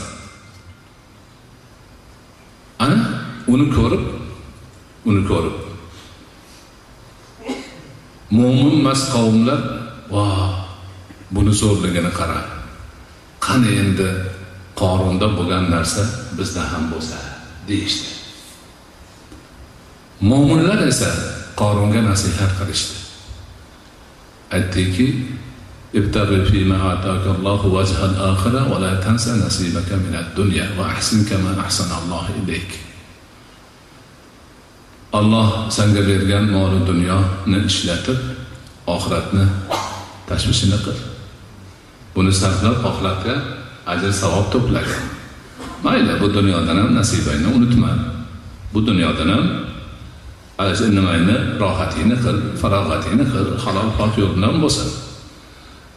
Ana 2.85 2.97
uni 3.53 3.65
ko'rib 3.77 4.03
uni 5.09 5.21
ko'rib. 5.31 5.55
Mo'minmas 8.37 9.01
qavmlar 9.13 9.61
va 10.15 10.25
buni 11.35 11.53
zo'rligini 11.61 12.11
qara. 12.19 12.54
qani 13.46 13.70
endi 13.82 14.08
qorunda 14.80 15.26
bo'lgan 15.36 15.64
narsa 15.74 16.02
bizda 16.38 16.62
ham 16.72 16.84
bo'lsa 16.92 17.18
deyishdi 17.68 18.10
mo'minlar 20.30 20.80
esa 20.92 21.10
qorunga 21.60 22.00
nasihat 22.10 22.52
qilishdi 22.58 22.96
aytdiki 24.56 25.08
ابتغ 26.00 26.30
فيما 26.50 26.78
آتاك 26.92 27.24
الله 27.34 27.60
وجه 27.66 27.98
الآخرة 28.10 28.60
ولا 28.72 28.92
تنسى 29.02 29.42
نصيبك 29.42 29.90
من 30.06 30.14
الدنيا 30.14 30.78
وأحسن 30.78 31.26
كما 31.26 31.50
أحسن 31.60 31.90
الله 31.90 32.24
إليك 32.38 32.70
alloh 35.12 35.66
senga 35.70 36.06
bergan 36.06 36.46
moli 36.54 36.86
dunyoni 36.86 37.66
ishlatib 37.66 38.18
oxiratni 38.86 39.42
tashvishini 40.28 40.78
qil 40.84 40.98
Buni 42.15 42.31
sarflab 42.41 42.77
oxiratga 42.89 43.35
ajr 43.91 44.11
savob 44.21 44.47
to'plagan. 44.53 45.03
Mayli 45.83 46.13
bu 46.21 46.27
dunyodan 46.33 46.77
ham 46.81 46.89
nasibangni 46.95 47.47
unutma. 47.57 47.91
Bu 48.73 48.79
dunyodan 48.87 49.29
ham 49.29 49.45
nimangni 50.97 51.35
rohatingni 51.59 52.15
qil 52.23 52.37
farog'atingni 52.61 53.25
qil 53.33 53.47
halol 53.63 53.89
pok 53.97 54.13
yo'ldan 54.17 54.55
bo'lsin 54.63 54.89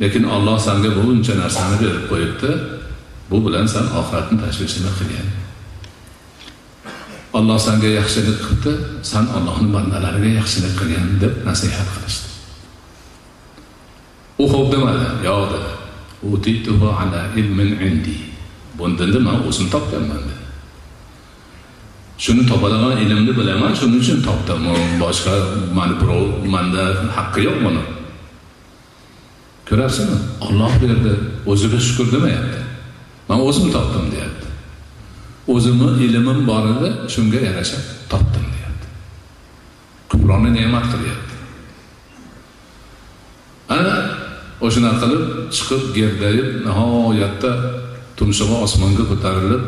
lekin 0.01 0.25
olloh 0.35 0.59
sanga 0.67 0.91
buncha 0.97 1.35
narsani 1.43 1.77
berib 1.83 2.05
qo'yibdi 2.11 2.51
bu 3.31 3.37
bilan 3.47 3.67
san 3.75 3.87
oxiratni 4.01 4.37
tashvishini 4.43 4.91
qilgin 4.99 5.29
olloh 7.39 7.59
sanga 7.67 7.89
yaxshilik 7.99 8.39
qilibdi 8.45 8.73
san 9.11 9.25
ollohni 9.37 9.69
bandalariga 9.77 10.31
yaxshilik 10.41 10.75
qilgin 10.81 11.05
deb 11.23 11.35
nasihat 11.49 11.89
qilishdi. 11.95 12.29
U 14.43 14.45
ho'p 14.53 14.67
demadi 14.73 15.07
yo'q 15.29 15.43
dedi. 15.53 15.71
Utituhu 16.23 16.89
ala 16.91 17.31
ilmin 17.37 17.79
indi 17.89 18.17
buni 18.79 19.19
man 19.19 19.47
o'zim 19.49 19.71
topganman 19.71 20.23
dedi 20.29 20.39
shuni 22.19 22.43
topadigan 22.51 22.99
ilmni 22.99 23.33
bilaman 23.39 23.73
shuning 23.79 24.03
uchun 24.03 24.19
topdim 24.27 24.67
boshqa 25.03 25.35
mani 25.79 25.95
birov 26.01 26.25
manda 26.55 26.85
haqqi 27.17 27.41
yo'q 27.47 27.59
buni 27.65 27.83
ko'rasizmi 29.69 30.19
olloh 30.47 30.73
berdi 30.83 31.13
o'ziga 31.51 31.79
shukur 31.87 32.07
demayapti 32.15 32.61
man 33.29 33.39
o'zim 33.49 33.67
topdim 33.77 34.05
deyapti 34.15 34.49
o'zimni 35.55 35.89
ilmim 36.07 36.41
bor 36.51 36.65
edi 36.75 36.91
shunga 37.15 37.39
yarasha 37.47 37.79
topdim 38.11 38.47
deyapti 38.55 38.87
ko'prokni 40.11 40.51
ne'mat 40.59 40.85
qilyapti 40.93 41.35
ana 43.77 43.95
o'shanaqa 44.69 44.99
qilib 45.03 45.25
chiqib 45.57 45.83
gerdayib 45.99 46.49
nihoyatda 46.67 47.51
tumshug'i 48.19 48.57
osmonga 48.67 49.05
ko'tarilib 49.11 49.63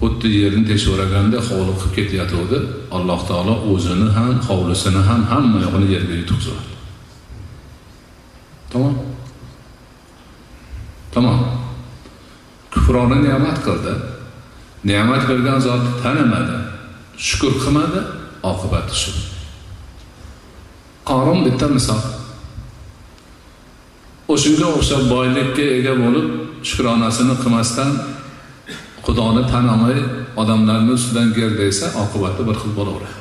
xuddi 0.00 0.28
yerni 0.40 0.62
teshaveraganda 0.70 1.38
hovli 1.48 1.72
qilib 1.80 1.92
ketayotgandi 1.96 2.58
alloh 2.96 3.20
taolo 3.30 3.54
o'zini 3.72 4.08
ham 4.16 4.30
hovlisini 4.48 5.02
ham 5.08 5.20
hamma 5.32 5.58
yog'ini 5.64 5.86
yerga 5.94 6.14
yutqizadi 6.20 6.72
tamom 8.72 8.94
tamom 11.14 11.40
kufroni 12.72 13.18
ne'mat 13.26 13.58
qildi. 13.66 13.94
Ne'mat 14.84 15.22
bergan 15.28 15.58
zotni 15.66 15.92
tanimadi 16.02 16.56
shukur 17.26 17.52
qilmadi 17.62 18.00
oqibati 18.50 18.94
shu 19.02 19.12
qorin 21.08 21.38
bitta 21.46 21.66
misol. 21.76 22.00
O'shanga 24.32 24.66
o'xshab 24.76 25.02
boylikka 25.14 25.64
ega 25.78 25.94
bo'lib 26.02 26.26
shukronasini 26.68 27.34
qilmasdan 27.42 27.90
xudoni 29.06 29.42
tanimay 29.52 29.98
odamlarni 30.42 30.92
ustidan 30.98 31.28
gerdaysa 31.38 31.86
oqibati 32.02 32.42
bir 32.48 32.56
xil 32.60 32.72
bo'laveradi. 32.78 33.18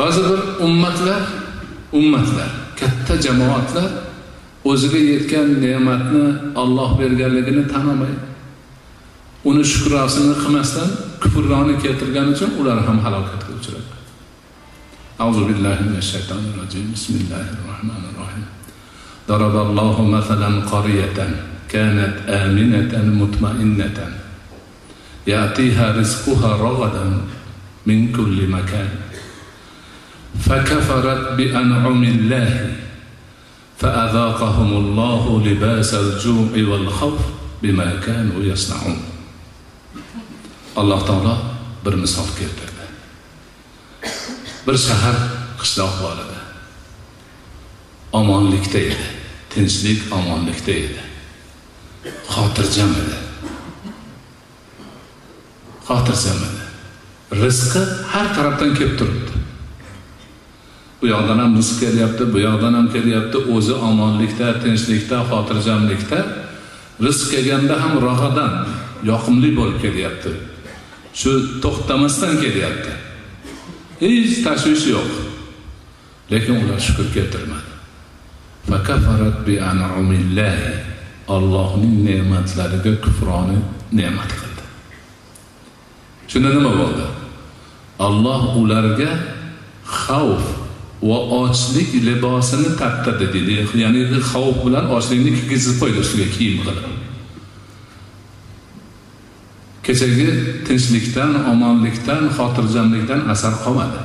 Ba'zi 0.00 0.20
bir 0.28 0.40
ummatlar 0.66 1.22
ummatlar 1.98 2.50
katta 2.80 3.14
jamoatlar 3.26 3.90
o'ziga 4.70 5.00
yetgan 5.12 5.48
ne'matni 5.64 6.26
olloh 6.62 6.90
berganligini 7.00 7.64
tanimay 7.74 8.14
uni 9.50 9.64
shukrosini 9.72 10.34
qilmasdan 10.42 10.88
kufroni 11.22 11.74
keltirgani 11.84 12.30
uchun 12.34 12.50
ular 12.60 12.78
ham 12.86 12.98
halokatga 13.04 13.52
uchradi. 13.60 14.03
أعوذ 15.14 15.46
بالله 15.46 15.78
من 15.86 15.94
الشيطان 15.94 16.42
الرجيم. 16.54 16.90
بسم 16.90 17.14
الله 17.22 17.46
الرحمن 17.54 18.02
الرحيم. 18.10 18.46
ضرب 19.30 19.54
الله 19.70 19.96
مثلا 20.02 20.50
قرية 20.66 21.18
كانت 21.70 22.14
آمنة 22.26 22.90
مطمئنة. 23.22 23.98
يأتيها 25.26 25.86
رزقها 25.94 26.50
رغدا 26.58 27.06
من 27.86 28.10
كل 28.10 28.50
مكان. 28.50 28.90
فكفرت 30.42 31.38
بأنعم 31.38 32.02
الله 32.04 32.50
فأذاقهم 33.78 34.70
الله 34.76 35.22
لباس 35.46 35.94
الجوع 35.94 36.50
والخوف 36.50 37.20
بما 37.62 38.02
كانوا 38.02 38.42
يصنعون. 38.42 38.98
الله 40.74 41.00
تعالى 41.06 41.34
misol 42.02 42.26
keltirdi 42.34 42.74
bir 44.66 44.76
shahar 44.86 45.16
qishloq 45.60 45.94
bor 46.02 46.16
edi 46.24 46.38
omonlikda 48.20 48.78
edi 48.78 49.06
tinchlik 49.54 50.00
omonlikda 50.12 50.72
edi. 50.72 51.02
Xotirjam 52.34 52.90
edi. 53.02 53.18
Xotirjam 55.88 56.40
edi. 56.48 56.62
Rizqi 57.42 57.82
har 58.12 58.34
tarafdan 58.34 58.74
kelib 58.74 58.98
turibdi. 58.98 59.34
Bu 61.02 61.06
yoqdan 61.06 61.38
ham 61.38 61.56
rizq 61.58 61.80
kelyapti 61.80 62.32
bu 62.32 62.38
yoqdan 62.38 62.74
ham 62.78 62.88
kelyapti. 62.96 63.38
O'zi 63.54 63.74
omonlikda 63.88 64.46
tinchlikda 64.64 65.22
xotirjamlikda. 65.30 66.18
Rizq 67.06 67.30
kelganda 67.34 67.74
ham 67.82 67.94
rog'adan 68.06 68.52
yoqimli 69.10 69.50
bo'lib 69.58 69.78
kelyapti. 69.84 70.30
Shu 71.20 71.32
to'xtamasdan 71.62 72.34
kelyapti. 72.42 72.92
Hech 74.04 74.34
tashvish 74.46 74.86
yo'q 74.94 75.10
lekin 76.32 76.54
ular 76.62 76.80
shukur 76.86 77.06
keltirmadi 77.16 77.70
allohning 81.28 81.94
ne'matlariga 82.08 82.92
kufroni 83.04 83.58
ne'mat 83.92 84.30
qildi 84.40 84.64
shunda 86.28 86.50
nima 86.56 86.72
bo'ldi? 86.80 87.06
Alloh 88.06 88.56
ularga 88.62 89.10
xavf 90.00 90.44
va 91.08 91.18
ochlik 91.40 91.94
libosini 92.08 92.76
tattadi 92.80 93.26
deydi 93.32 93.52
ya'ni 93.82 94.20
xavf 94.32 94.56
bilan 94.66 94.90
ochlikni 94.96 95.32
kiygizib 95.38 95.80
qo'ydi 95.82 95.98
ustiga 96.04 96.26
kiyim 96.36 96.60
qilib. 96.66 97.03
Kechagi 99.84 100.28
tinchlikdan 100.66 101.44
omonlikdan 101.52 102.32
xotirjamlikdan 102.36 103.28
asar 103.32 103.52
qolmadi. 103.64 104.00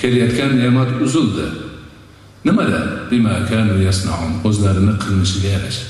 Kelayotgan 0.00 0.56
ne'mat 0.60 0.90
uzildi. 1.04 1.46
Nimada? 2.44 2.80
O'zlarini 4.48 4.94
qilmishiga 5.02 5.48
yarasha. 5.56 5.86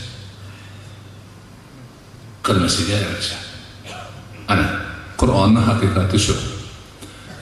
Qilmishiga 2.47 2.97
yarasha. 3.05 3.37
Ana 4.49 4.67
qur'onni 5.21 5.61
haqiqati 5.69 6.19
shu. 6.27 6.35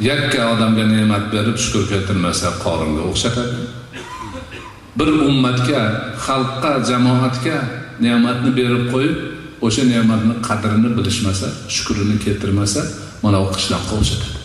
Yakka 0.01 0.41
odamga 0.53 0.85
ne'mat 0.95 1.25
berib 1.33 1.57
shukur 1.57 1.85
keltirmasa 1.91 2.49
qoringa 2.65 3.03
o'xshatadi. 3.11 3.57
Bir 4.99 5.09
ummatga 5.29 5.81
xalqqa 6.27 6.73
jamoatga 6.91 7.57
ne'matni 8.05 8.51
berib 8.59 8.85
qo'yib 8.93 9.17
o'sha 9.63 9.85
ne'matni 9.93 10.35
qadrini 10.49 10.91
bilishmasa 10.99 11.47
shukrini 11.75 12.17
keltirmasa 12.25 12.81
mana 13.23 13.39
bu 13.45 13.49
qishloqqa 13.57 13.93
o'xshatadi. 14.01 14.39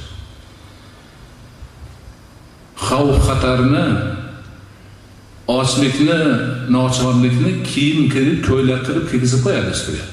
Xavf 2.88 3.18
xatarni 3.28 3.86
ochlikni 5.60 6.20
nochorlikni 6.76 7.52
kiyim 7.72 8.10
kirib 8.14 8.40
ko'ylak 8.48 8.82
qilib 8.88 9.06
kiygizib 9.12 9.42
qo'yadi 9.46 9.70
ustiga. 9.78 10.04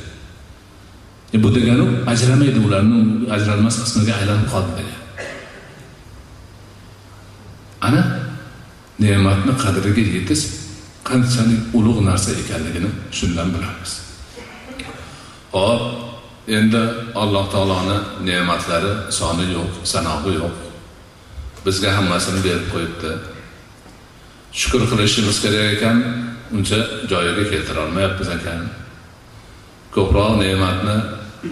E 1.35 1.43
bu 1.43 1.49
degani 1.55 1.85
ajramaydi 2.13 2.59
ularni 2.67 2.99
ajralmas 3.37 3.77
qismiga 3.85 4.13
aylanib 4.21 4.49
qoldi 4.55 4.73
degan. 4.79 5.01
Ana 7.87 8.03
ne'matni 9.05 9.53
qadriga 9.65 10.03
yetish 10.17 10.45
qanchalik 11.09 11.63
ulug' 11.79 12.03
narsa 12.09 12.31
ekanligini 12.43 12.91
shundan 13.19 13.49
bilamiz. 13.55 14.08
Hop 15.59 15.83
endi 16.57 16.83
alloh 17.23 17.45
taoloni 17.53 17.99
ne'matlari 18.29 18.93
soni 19.19 19.47
yo'q 19.57 19.73
sanog'i 19.93 20.33
yo'q. 20.41 20.57
Bizga 21.65 21.91
hammasini 21.97 22.41
berib 22.47 22.67
qo'yibdi. 22.73 23.11
Shukur 24.61 24.83
qilishimiz 24.91 25.37
kerak 25.45 25.67
ekan 25.77 25.97
uncha 26.57 26.79
joyiga 27.11 27.45
keltira 27.51 27.81
olmayapmiz 27.87 28.29
ekan. 28.37 28.61
Ko'proq 29.95 30.33
ne'matni 30.43 30.97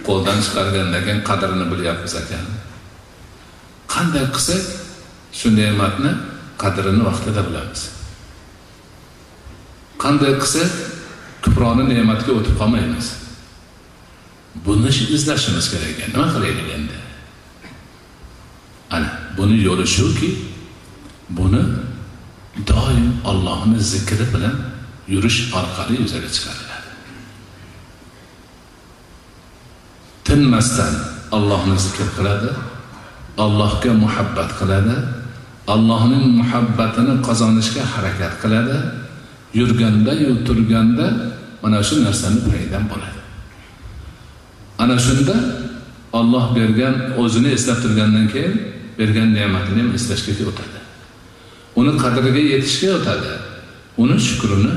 qo'ldan 0.07 0.39
chiqargandan 0.45 1.01
keyin 1.05 1.21
qadrini 1.29 1.65
bilyapmiz 1.71 2.13
ekan. 2.23 2.45
Qanday 3.93 4.25
qilsak 4.35 4.63
shu 5.39 5.47
ne'matni 5.59 6.11
qadrini 6.63 7.01
vaqtida 7.09 7.41
bilamiz. 7.47 7.81
Qanday 10.03 10.33
qilsak 10.41 10.71
kuproni 11.43 11.83
ne'matga 11.93 12.31
o'tib 12.37 12.55
qolmaymiz. 12.61 13.26
Buni 14.65 14.89
izlashimiz 15.15 15.65
kerak 15.71 15.89
ekan. 15.93 16.09
Nima 16.13 16.27
qilaylik 16.33 16.67
endi? 16.77 16.97
Ana 18.95 19.09
buni 19.37 19.57
yo'li 19.67 19.85
shuki 19.95 20.29
buni 21.37 21.63
doim 22.69 23.07
ollohni 23.29 23.79
zikri 23.93 24.25
bilan 24.33 24.55
yurish 25.13 25.39
orqali 25.59 25.93
yuzaga 26.01 26.29
chiqariladi 26.35 26.89
tinmasdan 30.27 30.93
ollohni 31.37 31.75
zikr 31.85 32.07
qiladi 32.17 32.51
allohga 33.45 33.91
muhabbat 34.03 34.49
qiladi 34.59 34.95
allohning 35.73 36.25
muhabbatini 36.39 37.13
qozonishga 37.27 37.83
harakat 37.93 38.33
qiladi 38.43 38.77
yurgandayu 39.59 40.29
turganda 40.47 41.07
mana 41.61 41.79
shu 41.87 41.95
narsani 42.05 42.39
paydan 42.49 42.83
bo'ladi. 42.91 43.16
Ana 44.77 44.99
shunda 44.99 45.35
olloh 46.13 46.55
bergan 46.55 46.95
o'zini 47.17 47.49
eslab 47.57 47.81
turgandan 47.83 48.27
keyin 48.33 48.53
bergan 48.99 49.33
ne'matini 49.33 49.81
ham 49.81 49.91
eslashga 49.97 50.31
o'tadi. 50.51 50.79
Uni 51.79 51.91
qadriga 52.03 52.41
yetishga 52.53 52.89
o'tadi. 52.97 53.31
Uni 54.03 54.17
shukrini 54.27 54.73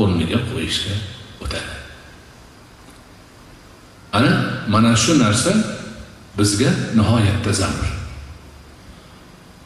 o'rniga 0.00 0.38
qo'yishga 0.50 0.94
o'tadi. 1.44 1.72
Ana 4.18 4.32
mana 4.68 4.92
shu 4.96 5.12
narsa 5.24 5.52
bizga 6.38 6.70
nihoyatda 6.98 7.52
zarur 7.60 7.90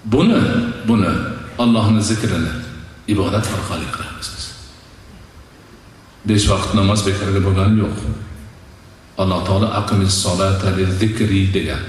buni 0.05 0.41
buni 0.89 1.13
allohni 1.59 2.03
zikrini 2.03 2.53
ibodat 3.09 3.47
orqali 3.55 3.87
qilamiz 3.95 4.29
biz. 4.35 4.45
Besh 6.29 6.47
vaqt 6.53 6.75
namoz 6.79 7.01
bekorga 7.07 7.41
bo'lgani 7.47 7.79
yo'q. 7.85 7.97
Alloh 9.19 9.41
taolo 9.47 9.69
aqimis 9.81 10.15
solata 10.23 10.73
zikri 11.01 11.53
degan 11.53 11.83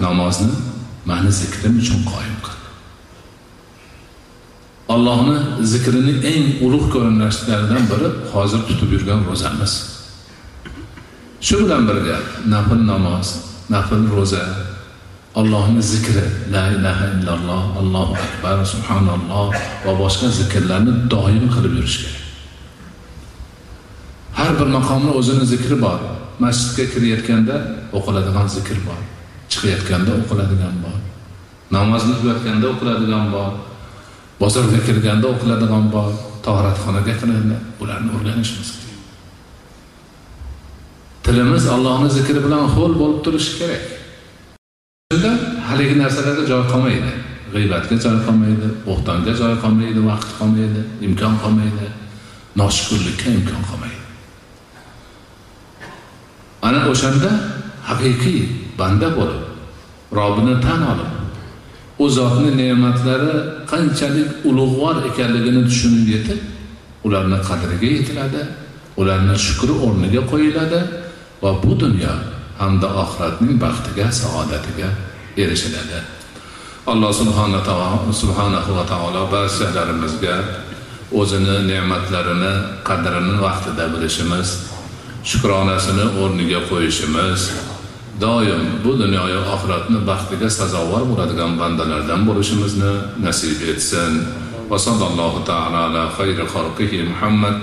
namozni 0.00 0.52
mani 1.04 1.30
zikrim 1.40 1.78
uchun 1.82 2.00
qoyim 2.12 2.36
qil 2.44 2.62
allohni 4.94 5.36
zikrini 5.72 6.14
eng 6.32 6.44
ulug' 6.66 6.88
ko'rinishlaridan 6.94 7.84
biri 7.92 8.08
hozir 8.32 8.60
tutib 8.68 8.90
yurgan 8.94 9.20
ro'zamiz. 9.28 9.72
Shu 11.46 11.54
bilan 11.62 11.82
birga 11.88 12.18
nafl 12.54 12.80
namoz 12.90 13.28
nafl 13.74 14.02
ro'za 14.16 14.44
allohni 15.40 15.82
zikri 15.92 16.24
la 16.54 16.64
ilaha 16.76 17.04
illalloh 17.14 17.62
allohu 17.80 18.14
akbar 18.26 18.56
subhanalloh 18.72 19.46
va 19.84 19.92
boshqa 20.02 20.28
zikrlarni 20.40 20.92
doim 21.14 21.44
qilib 21.54 21.72
yurish 21.78 21.98
kerak. 22.02 22.20
Har 24.38 24.50
bir 24.58 24.68
maqomni 24.76 25.10
o'zini 25.20 25.44
zikri 25.54 25.76
bor. 25.84 26.00
Masjidga 26.44 26.84
kirayotganda 26.92 27.56
o'qiladigan 27.96 28.46
zikr 28.56 28.78
bor. 28.86 29.00
Chiqayotganda 29.50 30.10
o'qiladigan 30.20 30.76
bor. 30.84 30.98
Namozni 31.76 32.14
tugatganda 32.20 32.66
o'qiladigan 32.72 33.26
bor. 33.34 33.50
Bozorga 34.40 34.80
kirganda 34.86 35.26
o'qiladigan 35.32 35.84
bor. 35.94 36.08
Tohratxonaga 36.46 37.14
kirganda 37.20 37.56
ularni 37.82 38.10
o'rganishimiz 38.16 38.70
kerak 38.74 38.82
tilimiz 41.32 41.66
allohni 41.74 42.08
zikri 42.16 42.40
bilan 42.44 42.64
ho'l 42.74 42.92
bo'lib 43.00 43.20
turishi 43.24 43.52
kerak. 43.60 43.84
Haligi 45.68 45.94
narsalarga 46.02 46.44
joy 46.50 46.62
qolmaydi. 46.72 47.12
G'iybatga 47.54 47.96
joy 48.04 48.18
qolmaydi 48.26 48.68
bo'xtonga 48.86 49.32
joy 49.40 49.54
qolmaydi 49.64 50.00
vaqt 50.10 50.30
qolmaydi 50.40 50.80
imkon 51.08 51.34
qolmaydi. 51.44 51.86
Noshukurlikka 52.60 53.28
imkon 53.38 53.62
qolmaydi. 53.70 54.01
Ana 56.62 56.80
o'shanda 56.92 57.30
haqiqiy 57.88 58.40
banda 58.78 59.08
bo'lib 59.18 59.42
robbini 60.18 60.54
tan 60.66 60.80
olib 60.92 61.10
u 62.02 62.08
zotni 62.18 62.50
ne'matlari 62.60 63.34
qanchalik 63.72 64.30
ulug'vor 64.48 64.96
ekanligini 65.10 65.62
tushunib 65.70 66.06
yetib 66.14 66.40
ularni 67.06 67.38
qadriga 67.48 67.88
yetiladi 67.96 68.42
ularni 69.00 69.36
shukri 69.46 69.74
o'rniga 69.86 70.22
qo'yiladi 70.32 70.80
va 71.42 71.50
bu 71.62 71.72
dunyo 71.82 72.14
hamda 72.60 72.88
oxiratning 73.02 73.54
baxtiga 73.64 74.06
saodatiga 74.22 74.88
erishiladi. 75.42 75.98
Alloh 76.92 77.12
subhanahu 77.12 78.72
va 78.78 78.84
taolo 78.92 79.22
barchalarimizga 79.34 80.34
o'zini 81.20 81.56
ne'matlarini 81.70 82.52
qadrini 82.88 83.34
vaqtida 83.44 83.84
bilishimiz 83.92 84.71
shukronasini 85.29 86.05
o'rniga 86.23 86.59
qo'yishimiz 86.69 87.41
doim 88.21 88.63
bu 88.83 88.91
dunyoyu 89.01 89.39
oxiratni 89.53 89.99
baxtiga 90.09 90.49
sazovor 90.59 91.03
bo'ladigan 91.11 91.51
bandalardan 91.61 92.21
bo'lishimizni 92.29 92.93
nasib 93.25 93.59
etsin 93.71 94.11
va 94.69 94.77
sallallohu 94.85 95.39
taala 95.49 95.79
ala 95.87 96.03
xayri 96.17 96.45
xalqihi 96.53 97.07
muhammad 97.11 97.57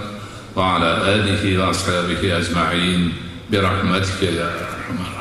va 0.57 0.65
ala 0.75 0.91
alihi 1.15 1.59
va 1.59 1.67
ashabihi 1.75 2.35
ajmain 2.41 3.03
برحمتك 3.51 4.23
يا 4.23 4.47
ارحم 4.47 4.95
الراحمين 4.95 5.18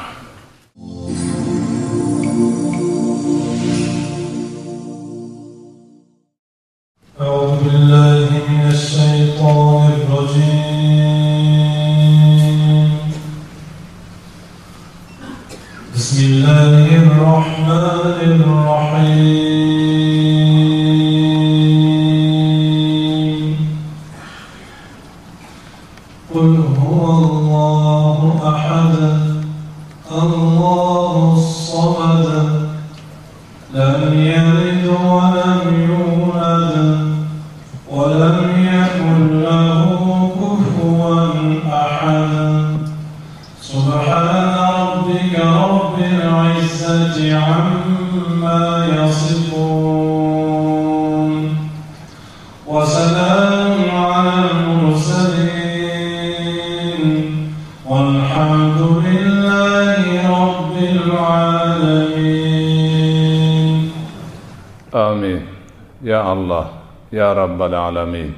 alamin. 67.88 68.32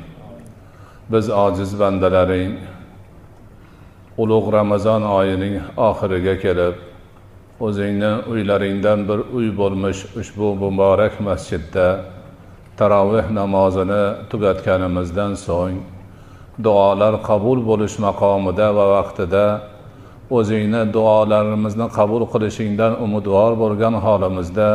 Biz 1.12 1.30
ojiz 1.44 1.72
bandalaring 1.80 2.54
ulug' 4.22 4.52
ramazon 4.52 5.02
oyining 5.18 5.54
oxiriga 5.88 6.34
kelib 6.44 6.76
o'zingni 7.66 8.12
uylaringdan 8.32 9.08
bir 9.08 9.18
uy 9.38 9.48
bo'lmish 9.60 10.00
ushbu 10.20 10.48
muborak 10.62 11.14
masjidda 11.28 11.86
taroveh 12.78 13.26
namozini 13.38 14.02
tugatganimizdan 14.30 15.32
so'ng 15.46 15.76
duolar 16.66 17.14
qabul 17.28 17.58
bo'lish 17.70 17.96
maqomida 18.06 18.68
va 18.76 18.84
vaqtida 18.94 19.44
o'zingni 20.38 20.82
duolarimizni 20.96 21.86
qabul 21.98 22.22
qilishingdan 22.32 22.92
umidvor 23.04 23.52
bo'lgan 23.62 23.94
holimizda 24.04 24.70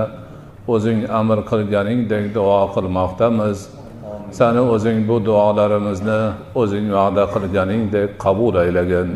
o'zing 0.74 1.00
amr 1.20 1.40
qilganingdek 1.50 2.26
duo 2.38 2.62
qilmoqdamiz. 2.76 3.58
Sani 4.38 4.62
o'zing 4.74 5.00
bu 5.10 5.16
duolarimizni 5.28 6.20
o'zing 6.62 6.88
va'da 6.98 7.24
qilganingdek 7.34 8.10
qabul 8.26 8.56
aylagin. 8.64 9.10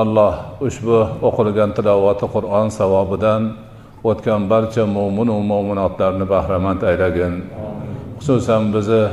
Alloh 0.00 0.34
ushbu 0.66 0.98
o'qilgan 1.28 1.70
tilovati 1.76 2.26
qur'on 2.34 2.68
savobidan 2.78 3.42
o'tgan 4.10 4.42
barcha 4.52 4.84
mo'minu 4.96 5.36
mo'minotlarni 5.50 6.26
bahramand 6.34 6.80
aylagin. 6.90 7.34
Xususan 8.18 8.62
bizni 8.74 9.04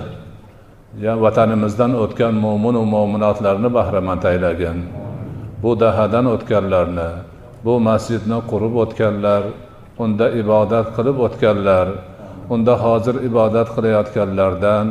vatanimizdan 1.25 1.91
o'tgan 2.03 2.33
mo'minu 2.45 2.81
mo'minotlarni 2.95 3.69
bahramand 3.77 4.23
aylagin. 4.31 4.77
Bu 5.63 5.71
dahadan 5.83 6.25
o'tganlarni 6.35 7.09
bu 7.65 7.73
masjidni 7.87 8.39
qurib 8.51 8.73
o'tganlar 8.83 9.41
unda 10.03 10.25
ibodat 10.41 10.87
qilib 10.95 11.17
o'tganlar 11.25 11.87
unda 12.53 12.73
hozir 12.83 13.15
ibodat 13.29 13.67
qilayotganlardan 13.75 14.85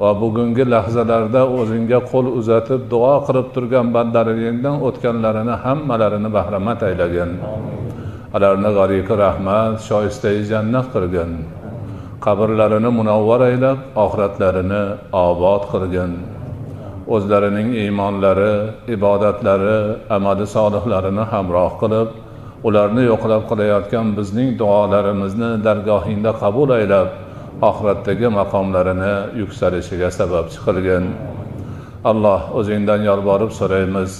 va 0.00 0.10
bugungi 0.22 0.64
lahzalarda 0.74 1.42
o'zingga 1.58 2.00
qo'l 2.10 2.26
uzatib 2.38 2.80
duo 2.92 3.14
qilib 3.26 3.46
turgan 3.54 3.86
bandalaringdan 3.96 4.76
o'tganlarini 4.88 5.54
hammalarini 5.64 6.30
bahramand 6.36 6.80
aylagin 6.88 7.30
ularni 8.36 8.70
g'ariqi 8.78 9.14
rahmat 9.24 9.74
shoistai 9.88 10.38
jannat 10.50 10.86
qilgin 10.94 11.30
qabrlarini 12.26 12.90
munavvar 12.98 13.40
aylab 13.50 13.78
oxiratlarini 14.04 14.82
obod 15.26 15.62
qilgin 15.72 16.12
o'zlarining 17.14 17.68
iymonlari 17.82 18.54
ibodatlari 18.94 19.78
amali 20.16 20.46
solihlarini 20.56 21.24
hamroh 21.32 21.72
qilib 21.82 22.08
ularni 22.64 23.02
yo'qlab 23.10 23.42
qilayotgan 23.50 24.06
bizning 24.18 24.48
duolarimizni 24.60 25.50
dargohingda 25.66 26.32
qabul 26.42 26.70
aylab 26.78 27.08
oxiratdagi 27.68 28.28
maqomlarini 28.40 29.14
yuksalishiga 29.40 30.10
sababchi 30.18 30.58
qilgin 30.66 31.04
alloh 32.10 32.40
o'zingdan 32.58 33.00
yolborib 33.10 33.52
so'raymiz. 33.60 34.10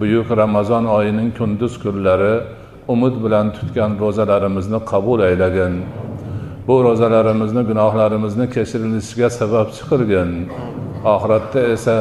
Buyuk 0.00 0.28
ramazon 0.42 0.84
oyining 0.96 1.30
kunduz 1.38 1.74
kunlari 1.82 2.34
umid 2.94 3.14
bilan 3.24 3.46
tutgan 3.56 3.90
ro'zalarimizni 4.02 4.80
qabul 4.92 5.20
aylagin. 5.28 5.74
Bu 6.66 6.74
ro'zalarimizni 6.86 7.62
gunohlarimizni 7.70 8.46
kechirilishiga 8.54 9.28
sababchi 9.40 9.82
qilgin 9.90 10.30
oxiratda 11.14 11.60
esa 11.74 11.96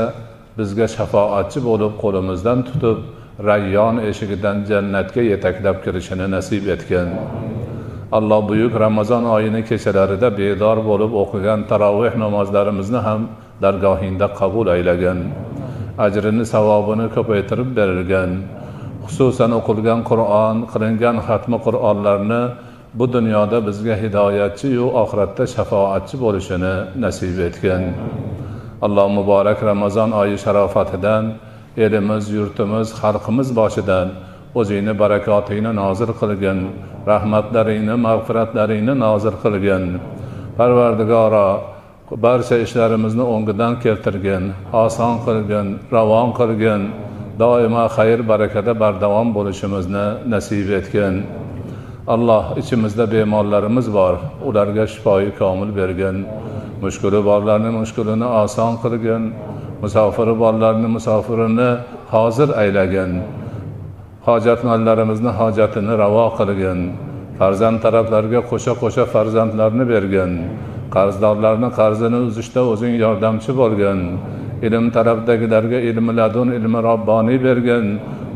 bizga 0.58 0.88
shafoatchi 0.96 1.60
bo'lib 1.67 1.93
qo'limizdan 2.04 2.60
tutib 2.69 2.98
rayyon 3.39 3.98
eshigidan 4.10 4.62
jannatga 4.69 5.22
yetaklab 5.32 5.78
kirishini 5.84 6.26
nasib 6.36 6.67
etgin 6.76 7.08
alloh 8.17 8.41
buyuk 8.50 8.74
ramazon 8.86 9.24
oyini 9.36 9.62
kechalarida 9.69 10.30
bedor 10.38 10.78
bo'lib 10.89 11.12
o'qigan 11.22 11.60
taroveh 11.72 12.13
namozlarimizni 12.24 13.00
ham 13.08 13.22
dargohingda 13.63 14.28
qabul 14.39 14.67
aylagin 14.76 15.19
ajrini 16.06 16.46
savobini 16.54 17.08
ko'paytirib 17.15 17.69
berilgin 17.78 18.32
xususan 19.06 19.52
o'qilgan 19.60 20.00
qur'on 20.10 20.58
qilingan 20.72 21.17
xatmi 21.28 21.58
qur'onlarni 21.65 22.43
bu 22.98 23.06
dunyoda 23.15 23.58
bizga 23.67 23.96
hidoyatchiyu 24.04 24.86
oxiratda 25.04 25.43
shafoatchi 25.56 26.15
bo'lishini 26.24 26.76
nasib 27.04 27.38
etgin 27.48 27.82
alloh 28.86 29.08
muborak 29.17 29.60
ramazon 29.69 30.10
oyi 30.22 30.38
sharofatidan 30.46 31.24
elimiz 31.77 32.29
yurtimiz 32.29 32.88
xalqimiz 33.01 33.49
boshidan 33.59 34.07
o'zingni 34.59 34.93
barakotingni 35.01 35.71
nozil 35.81 36.12
qilgin 36.21 36.59
rahmatlaringni 37.12 37.95
mag'firatlaringni 38.07 38.93
nozil 39.05 39.36
qilgin. 39.43 39.83
Parvardigoro 40.57 41.49
barcha 42.25 42.57
ishlarimizni 42.65 43.25
o'ngidan 43.33 43.73
keltirgin 43.83 44.43
oson 44.83 45.13
qilgin 45.25 45.67
ravon 45.95 46.29
qilgin 46.39 46.81
doimo 47.41 47.86
xayr 47.95 48.19
barakada 48.31 48.73
bardavom 48.83 49.27
bo'lishimizni 49.38 50.05
nasib 50.33 50.69
etgin. 50.79 51.15
Alloh 52.13 52.45
ichimizda 52.62 53.05
bemorlarimiz 53.13 53.88
bor 53.97 54.15
ularga 54.47 54.86
shifoyi 54.93 55.29
komil 55.39 55.69
bergin. 55.79 56.17
Mushkuli 56.83 57.19
borlarni 57.29 57.71
mushkulini 57.79 58.27
oson 58.43 58.73
qilgin 58.83 59.23
musofiri 59.84 60.34
borlarni 60.43 60.88
musofirini 60.96 61.69
hozir 62.13 62.50
aylagin 62.62 63.12
hojatmandlarimizni 64.28 65.32
hojatini 65.39 65.93
ravo 66.04 66.28
qilgin 66.38 66.80
farzand 67.39 67.78
taraflarga 67.86 68.39
qo'sha 68.52 68.74
qo'sha 68.82 69.04
farzandlarni 69.13 69.86
bergin 69.93 70.32
qarzdorlarni 70.96 71.69
qarzini 71.80 72.19
uzishda 72.28 72.62
o'zing 72.72 72.93
yordamchi 73.04 73.52
bo'lgin 73.62 74.00
ilm 74.67 74.86
tarafdagilarga 74.98 75.80
ilmi 75.89 76.13
ladun 76.19 76.50
ilmi 76.58 76.80
robboniy 76.89 77.38
bergin 77.48 77.86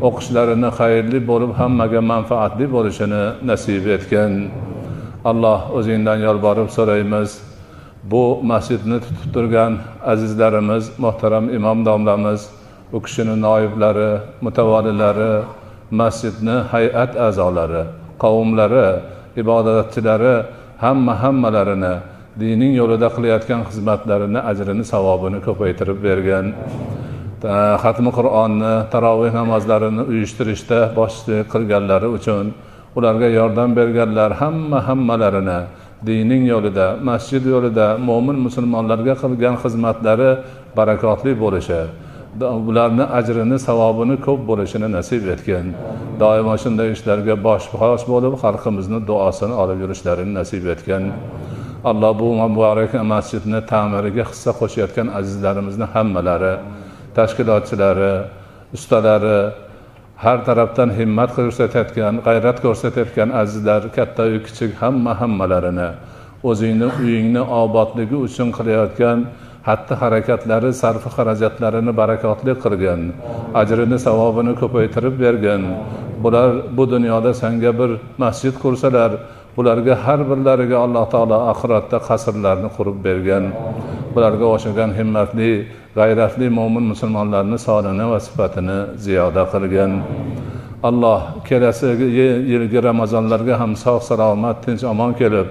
o'qishlarini 0.08 0.70
xayrli 0.78 1.18
bo'lib 1.30 1.52
hammaga 1.60 2.00
manfaatli 2.12 2.66
bo'lishini 2.74 3.24
nasib 3.50 3.84
etgin 3.96 4.32
alloh 5.30 5.60
o'zingdan 5.78 6.18
yolborib 6.26 6.68
so'raymiz. 6.76 7.47
Bu 8.04 8.40
masjidni 8.42 9.00
tutib 9.00 9.32
turgan 9.34 9.78
azizlarimiz 10.12 10.84
muhtaram 10.98 11.54
imom 11.58 11.84
domlamiz 11.84 12.50
u 12.92 13.00
kishini 13.02 13.34
noiblari 13.46 14.10
mutavolilari 14.40 15.32
masjidni 15.90 16.56
hay'at 16.72 17.12
a'zolari 17.26 17.82
qavmlari 18.22 18.88
ibodatchilari 19.42 20.34
hamma 20.84 21.14
hammalarini 21.22 21.94
dining 22.40 22.72
yo'lida 22.80 23.08
qilayotgan 23.16 23.60
xizmatlarini 23.68 24.40
ajrini 24.50 24.84
savobini 24.92 25.38
ko'paytirib 25.46 25.98
bergin 26.06 26.46
xatmi 27.84 28.10
qur'onni 28.18 28.74
taroveh 28.92 29.32
namozlarini 29.40 30.02
uyushtirishda 30.12 30.78
boshchilik 30.98 31.46
qilganlari 31.52 32.08
uchun 32.18 32.44
ularga 32.98 33.28
yordam 33.38 33.70
berganlar 33.78 34.30
hamma 34.42 34.78
hammalarini 34.88 35.60
dinning 36.06 36.46
yo'lida 36.52 36.86
masjid 37.10 37.42
yo'lida 37.54 37.86
mo'min 38.08 38.38
musulmonlarga 38.46 39.14
qilgan 39.22 39.54
xizmatlari 39.62 40.30
barakotli 40.78 41.32
bo'lishi 41.42 41.80
ularni 42.68 43.04
ajrini 43.18 43.58
savobini 43.68 44.16
ko'p 44.26 44.40
bo'lishini 44.50 44.88
nasib 44.96 45.22
etgin 45.34 45.66
doimo 46.22 46.54
shunday 46.62 46.88
ishlarga 46.96 47.34
bosh 47.46 47.66
bosh 47.80 48.04
bo'lib 48.12 48.34
xalqimizni 48.42 49.00
duosini 49.10 49.54
olib 49.62 49.78
yurishlarini 49.84 50.32
nasib 50.40 50.64
etgin 50.74 51.04
alloh 51.90 52.12
bu 52.20 52.28
muborak 52.42 52.92
masjidni 53.12 53.60
ta'miriga 53.72 54.24
hissa 54.30 54.50
qo'shayotgan 54.60 55.08
azizlarimizni 55.18 55.86
hammalari 55.94 56.54
tashkilotchilari 57.16 58.12
ustalari 58.76 59.38
har 60.24 60.38
tarafdan 60.48 60.90
himmat 60.98 61.30
ko'rsatayotgan 61.38 62.14
g'ayrat 62.26 62.58
ko'rsatayotgan 62.64 63.30
azizlar 63.40 63.82
kattayu 63.96 64.38
kichik 64.46 64.72
hamma 64.82 65.12
hammalarini 65.20 65.90
o'zingni 66.50 66.88
uyingni 67.00 67.42
obodligi 67.62 68.16
uchun 68.26 68.48
qilayotgan 68.56 69.18
xatti 69.68 69.94
harakatlari 70.00 70.70
sarfi 70.82 71.08
xarajatlarini 71.16 71.92
barakotli 72.00 72.52
qilgin 72.64 73.00
ajrini 73.60 73.98
savobini 74.06 74.52
ko'paytirib 74.60 75.14
bergin. 75.24 75.62
Bular 76.22 76.50
bu 76.76 76.84
dunyoda 76.94 77.32
senga 77.42 77.72
bir 77.80 77.90
masjid 78.22 78.54
qursalar 78.62 79.10
bularga 79.56 79.94
har 80.04 80.20
birlariga 80.30 80.76
alloh 80.84 81.04
taolo 81.14 81.38
oxiratda 81.52 81.98
qasrlarni 82.08 82.68
qurib 82.76 82.98
bergan 83.06 83.44
bularga 84.14 84.46
o'xshagan 84.54 84.90
himmatli 84.98 85.50
g'ayratli 85.98 86.46
mo'min 86.58 86.84
musulmonlarni 86.92 87.58
sonini 87.66 88.04
va 88.12 88.18
sifatini 88.26 88.78
ziyoda 89.04 89.42
qilgin. 89.52 89.92
Alloh 90.88 91.20
kelasi 91.48 91.86
yilgi 92.52 92.78
ramazonlarga 92.88 93.54
ham 93.62 93.72
sog' 93.84 94.02
salomat 94.10 94.56
tinch 94.64 94.84
omon 94.92 95.12
kelib 95.20 95.48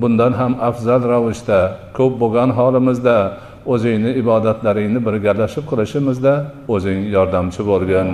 bundan 0.00 0.32
ham 0.40 0.52
afzal 0.68 1.02
ravishda 1.12 1.60
ko'p 1.96 2.12
bo'lgan 2.22 2.50
holimizda 2.58 3.16
o'zingni 3.72 4.10
ibodatlaringni 4.22 5.00
birgalashib 5.06 5.64
qilishimizda 5.70 6.34
o'zing 6.74 6.98
yordamchi 7.16 7.62
bo'lgin. 7.70 8.08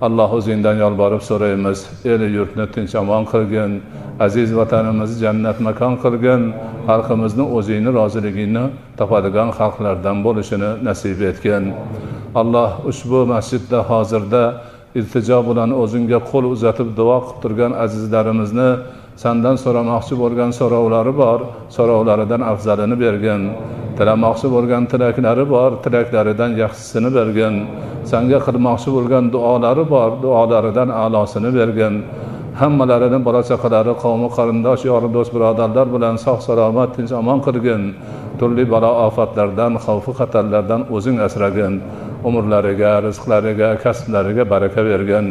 Alloh 0.00 0.30
o'zingdan 0.38 0.76
yolborib 0.84 1.22
so'raymiz. 1.28 1.78
El 2.04 2.22
yurtni 2.36 2.66
tinch 2.74 2.94
omon 3.02 3.24
qilgin 3.32 3.80
aziz 4.26 4.50
vatanimizni 4.56 5.20
jannat 5.24 5.58
makon 5.68 5.94
qilgin 6.04 6.42
xalqimizni 6.88 7.44
o'zingni 7.56 7.90
roziligingni 7.98 8.64
topadigan 8.98 9.48
xalqlardan 9.58 10.16
bo'lishini 10.26 10.70
nasib 10.88 11.20
etgin. 11.30 11.64
Alloh 12.40 12.70
ushbu 12.90 13.20
masjidda 13.32 13.78
hozirda 13.90 14.42
iltijo 14.98 15.38
bilan 15.48 15.70
o'zingga 15.82 16.18
qo'l 16.30 16.44
uzatib 16.54 16.88
duo 16.98 17.18
qilib 17.24 17.40
turgan 17.42 17.72
azizlarimizni 17.84 18.70
sandan 19.22 19.56
so'ramoqchi 19.64 20.14
bo'lgan 20.22 20.50
so'rovlari 20.58 21.12
bor 21.22 21.38
so'rovlaridan 21.76 22.42
afzalini 22.52 22.96
bergin. 23.04 23.42
Tilamoqchi 23.98 24.48
bo'lgan 24.54 24.82
tilaklari 24.92 25.44
bor 25.54 25.70
tilaklaridan 25.84 26.50
yaxshisini 26.62 27.10
bergin. 27.18 27.54
Sanga 28.10 28.38
qilmoqchi 28.46 28.90
bo'lgan 28.96 29.24
duolari 29.34 29.84
bor 29.94 30.10
duolaridan 30.24 30.88
a'losini 31.02 31.50
bergin. 31.58 31.94
Hammalarini 32.60 33.18
bola 33.26 33.42
chaqalari 33.50 33.92
qavmi 34.02 34.28
qarindosh 34.36 34.82
yori 34.90 35.08
do'st 35.16 35.30
birodarlar 35.34 35.86
bilan 35.94 36.14
sog' 36.24 36.42
salomat 36.48 36.90
tinch 36.96 37.12
omon 37.20 37.38
qilgin. 37.46 37.82
Turli 38.38 38.64
balo 38.72 38.90
ofatlardan 39.06 39.72
xavfi 39.84 40.12
xatarlardan 40.18 40.80
o'zing 40.96 41.16
asragin. 41.26 41.74
Umrlariga 42.28 42.92
rizqlariga 43.06 43.68
kasblariga 43.84 44.44
baraka 44.52 44.80
bergin. 44.90 45.26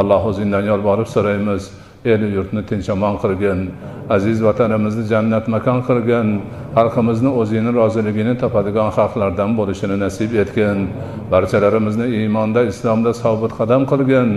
Alloh 0.00 0.22
o'zingdan 0.30 0.64
yolvorib 0.70 1.08
so'raymiz. 1.14 1.81
el 2.05 2.21
yurtni 2.35 2.61
tinch 2.69 2.89
omon 2.89 3.15
qilgin 3.23 3.59
aziz 4.09 4.37
vatanimizni 4.47 5.03
jannat 5.11 5.47
makon 5.47 5.79
qilgin 5.87 6.27
xalqimizni 6.75 7.29
o'zingni 7.41 7.71
roziligini 7.79 8.33
topadigan 8.41 8.89
xalqlardan 8.97 9.51
bo'lishini 9.59 9.97
nasib 10.05 10.31
etgin 10.43 10.77
barchalarimizni 11.31 12.07
iymonda 12.17 12.61
islomda 12.71 13.11
sobit 13.23 13.51
qadam 13.59 13.81
qilgin 13.91 14.29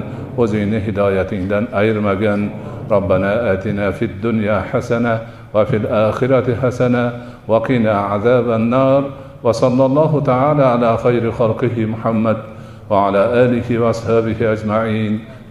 o'zingni 0.43 0.79
hidoyatingdan 0.87 1.65
ayirmagin 1.81 2.43
ربنا 2.91 3.53
آتنا 3.53 3.91
في 3.91 4.05
الدنيا 4.05 4.61
حسنة 4.71 5.15
وفي 5.55 5.77
الآخرة 5.77 6.55
حسنة 6.63 7.05
وقنا 7.49 7.93
عذاب 7.93 8.51
النار 8.51 9.03
وصلى 9.43 9.85
الله 9.87 10.21
تعالى 10.21 10.65
على 10.65 10.99
خير 10.99 11.33
خلقه 11.33 11.77
محمد 11.93 12.37
وعلى 12.91 13.23
آله 13.45 13.79
وأصحابه 13.79 14.53
أجمعين 14.53 15.21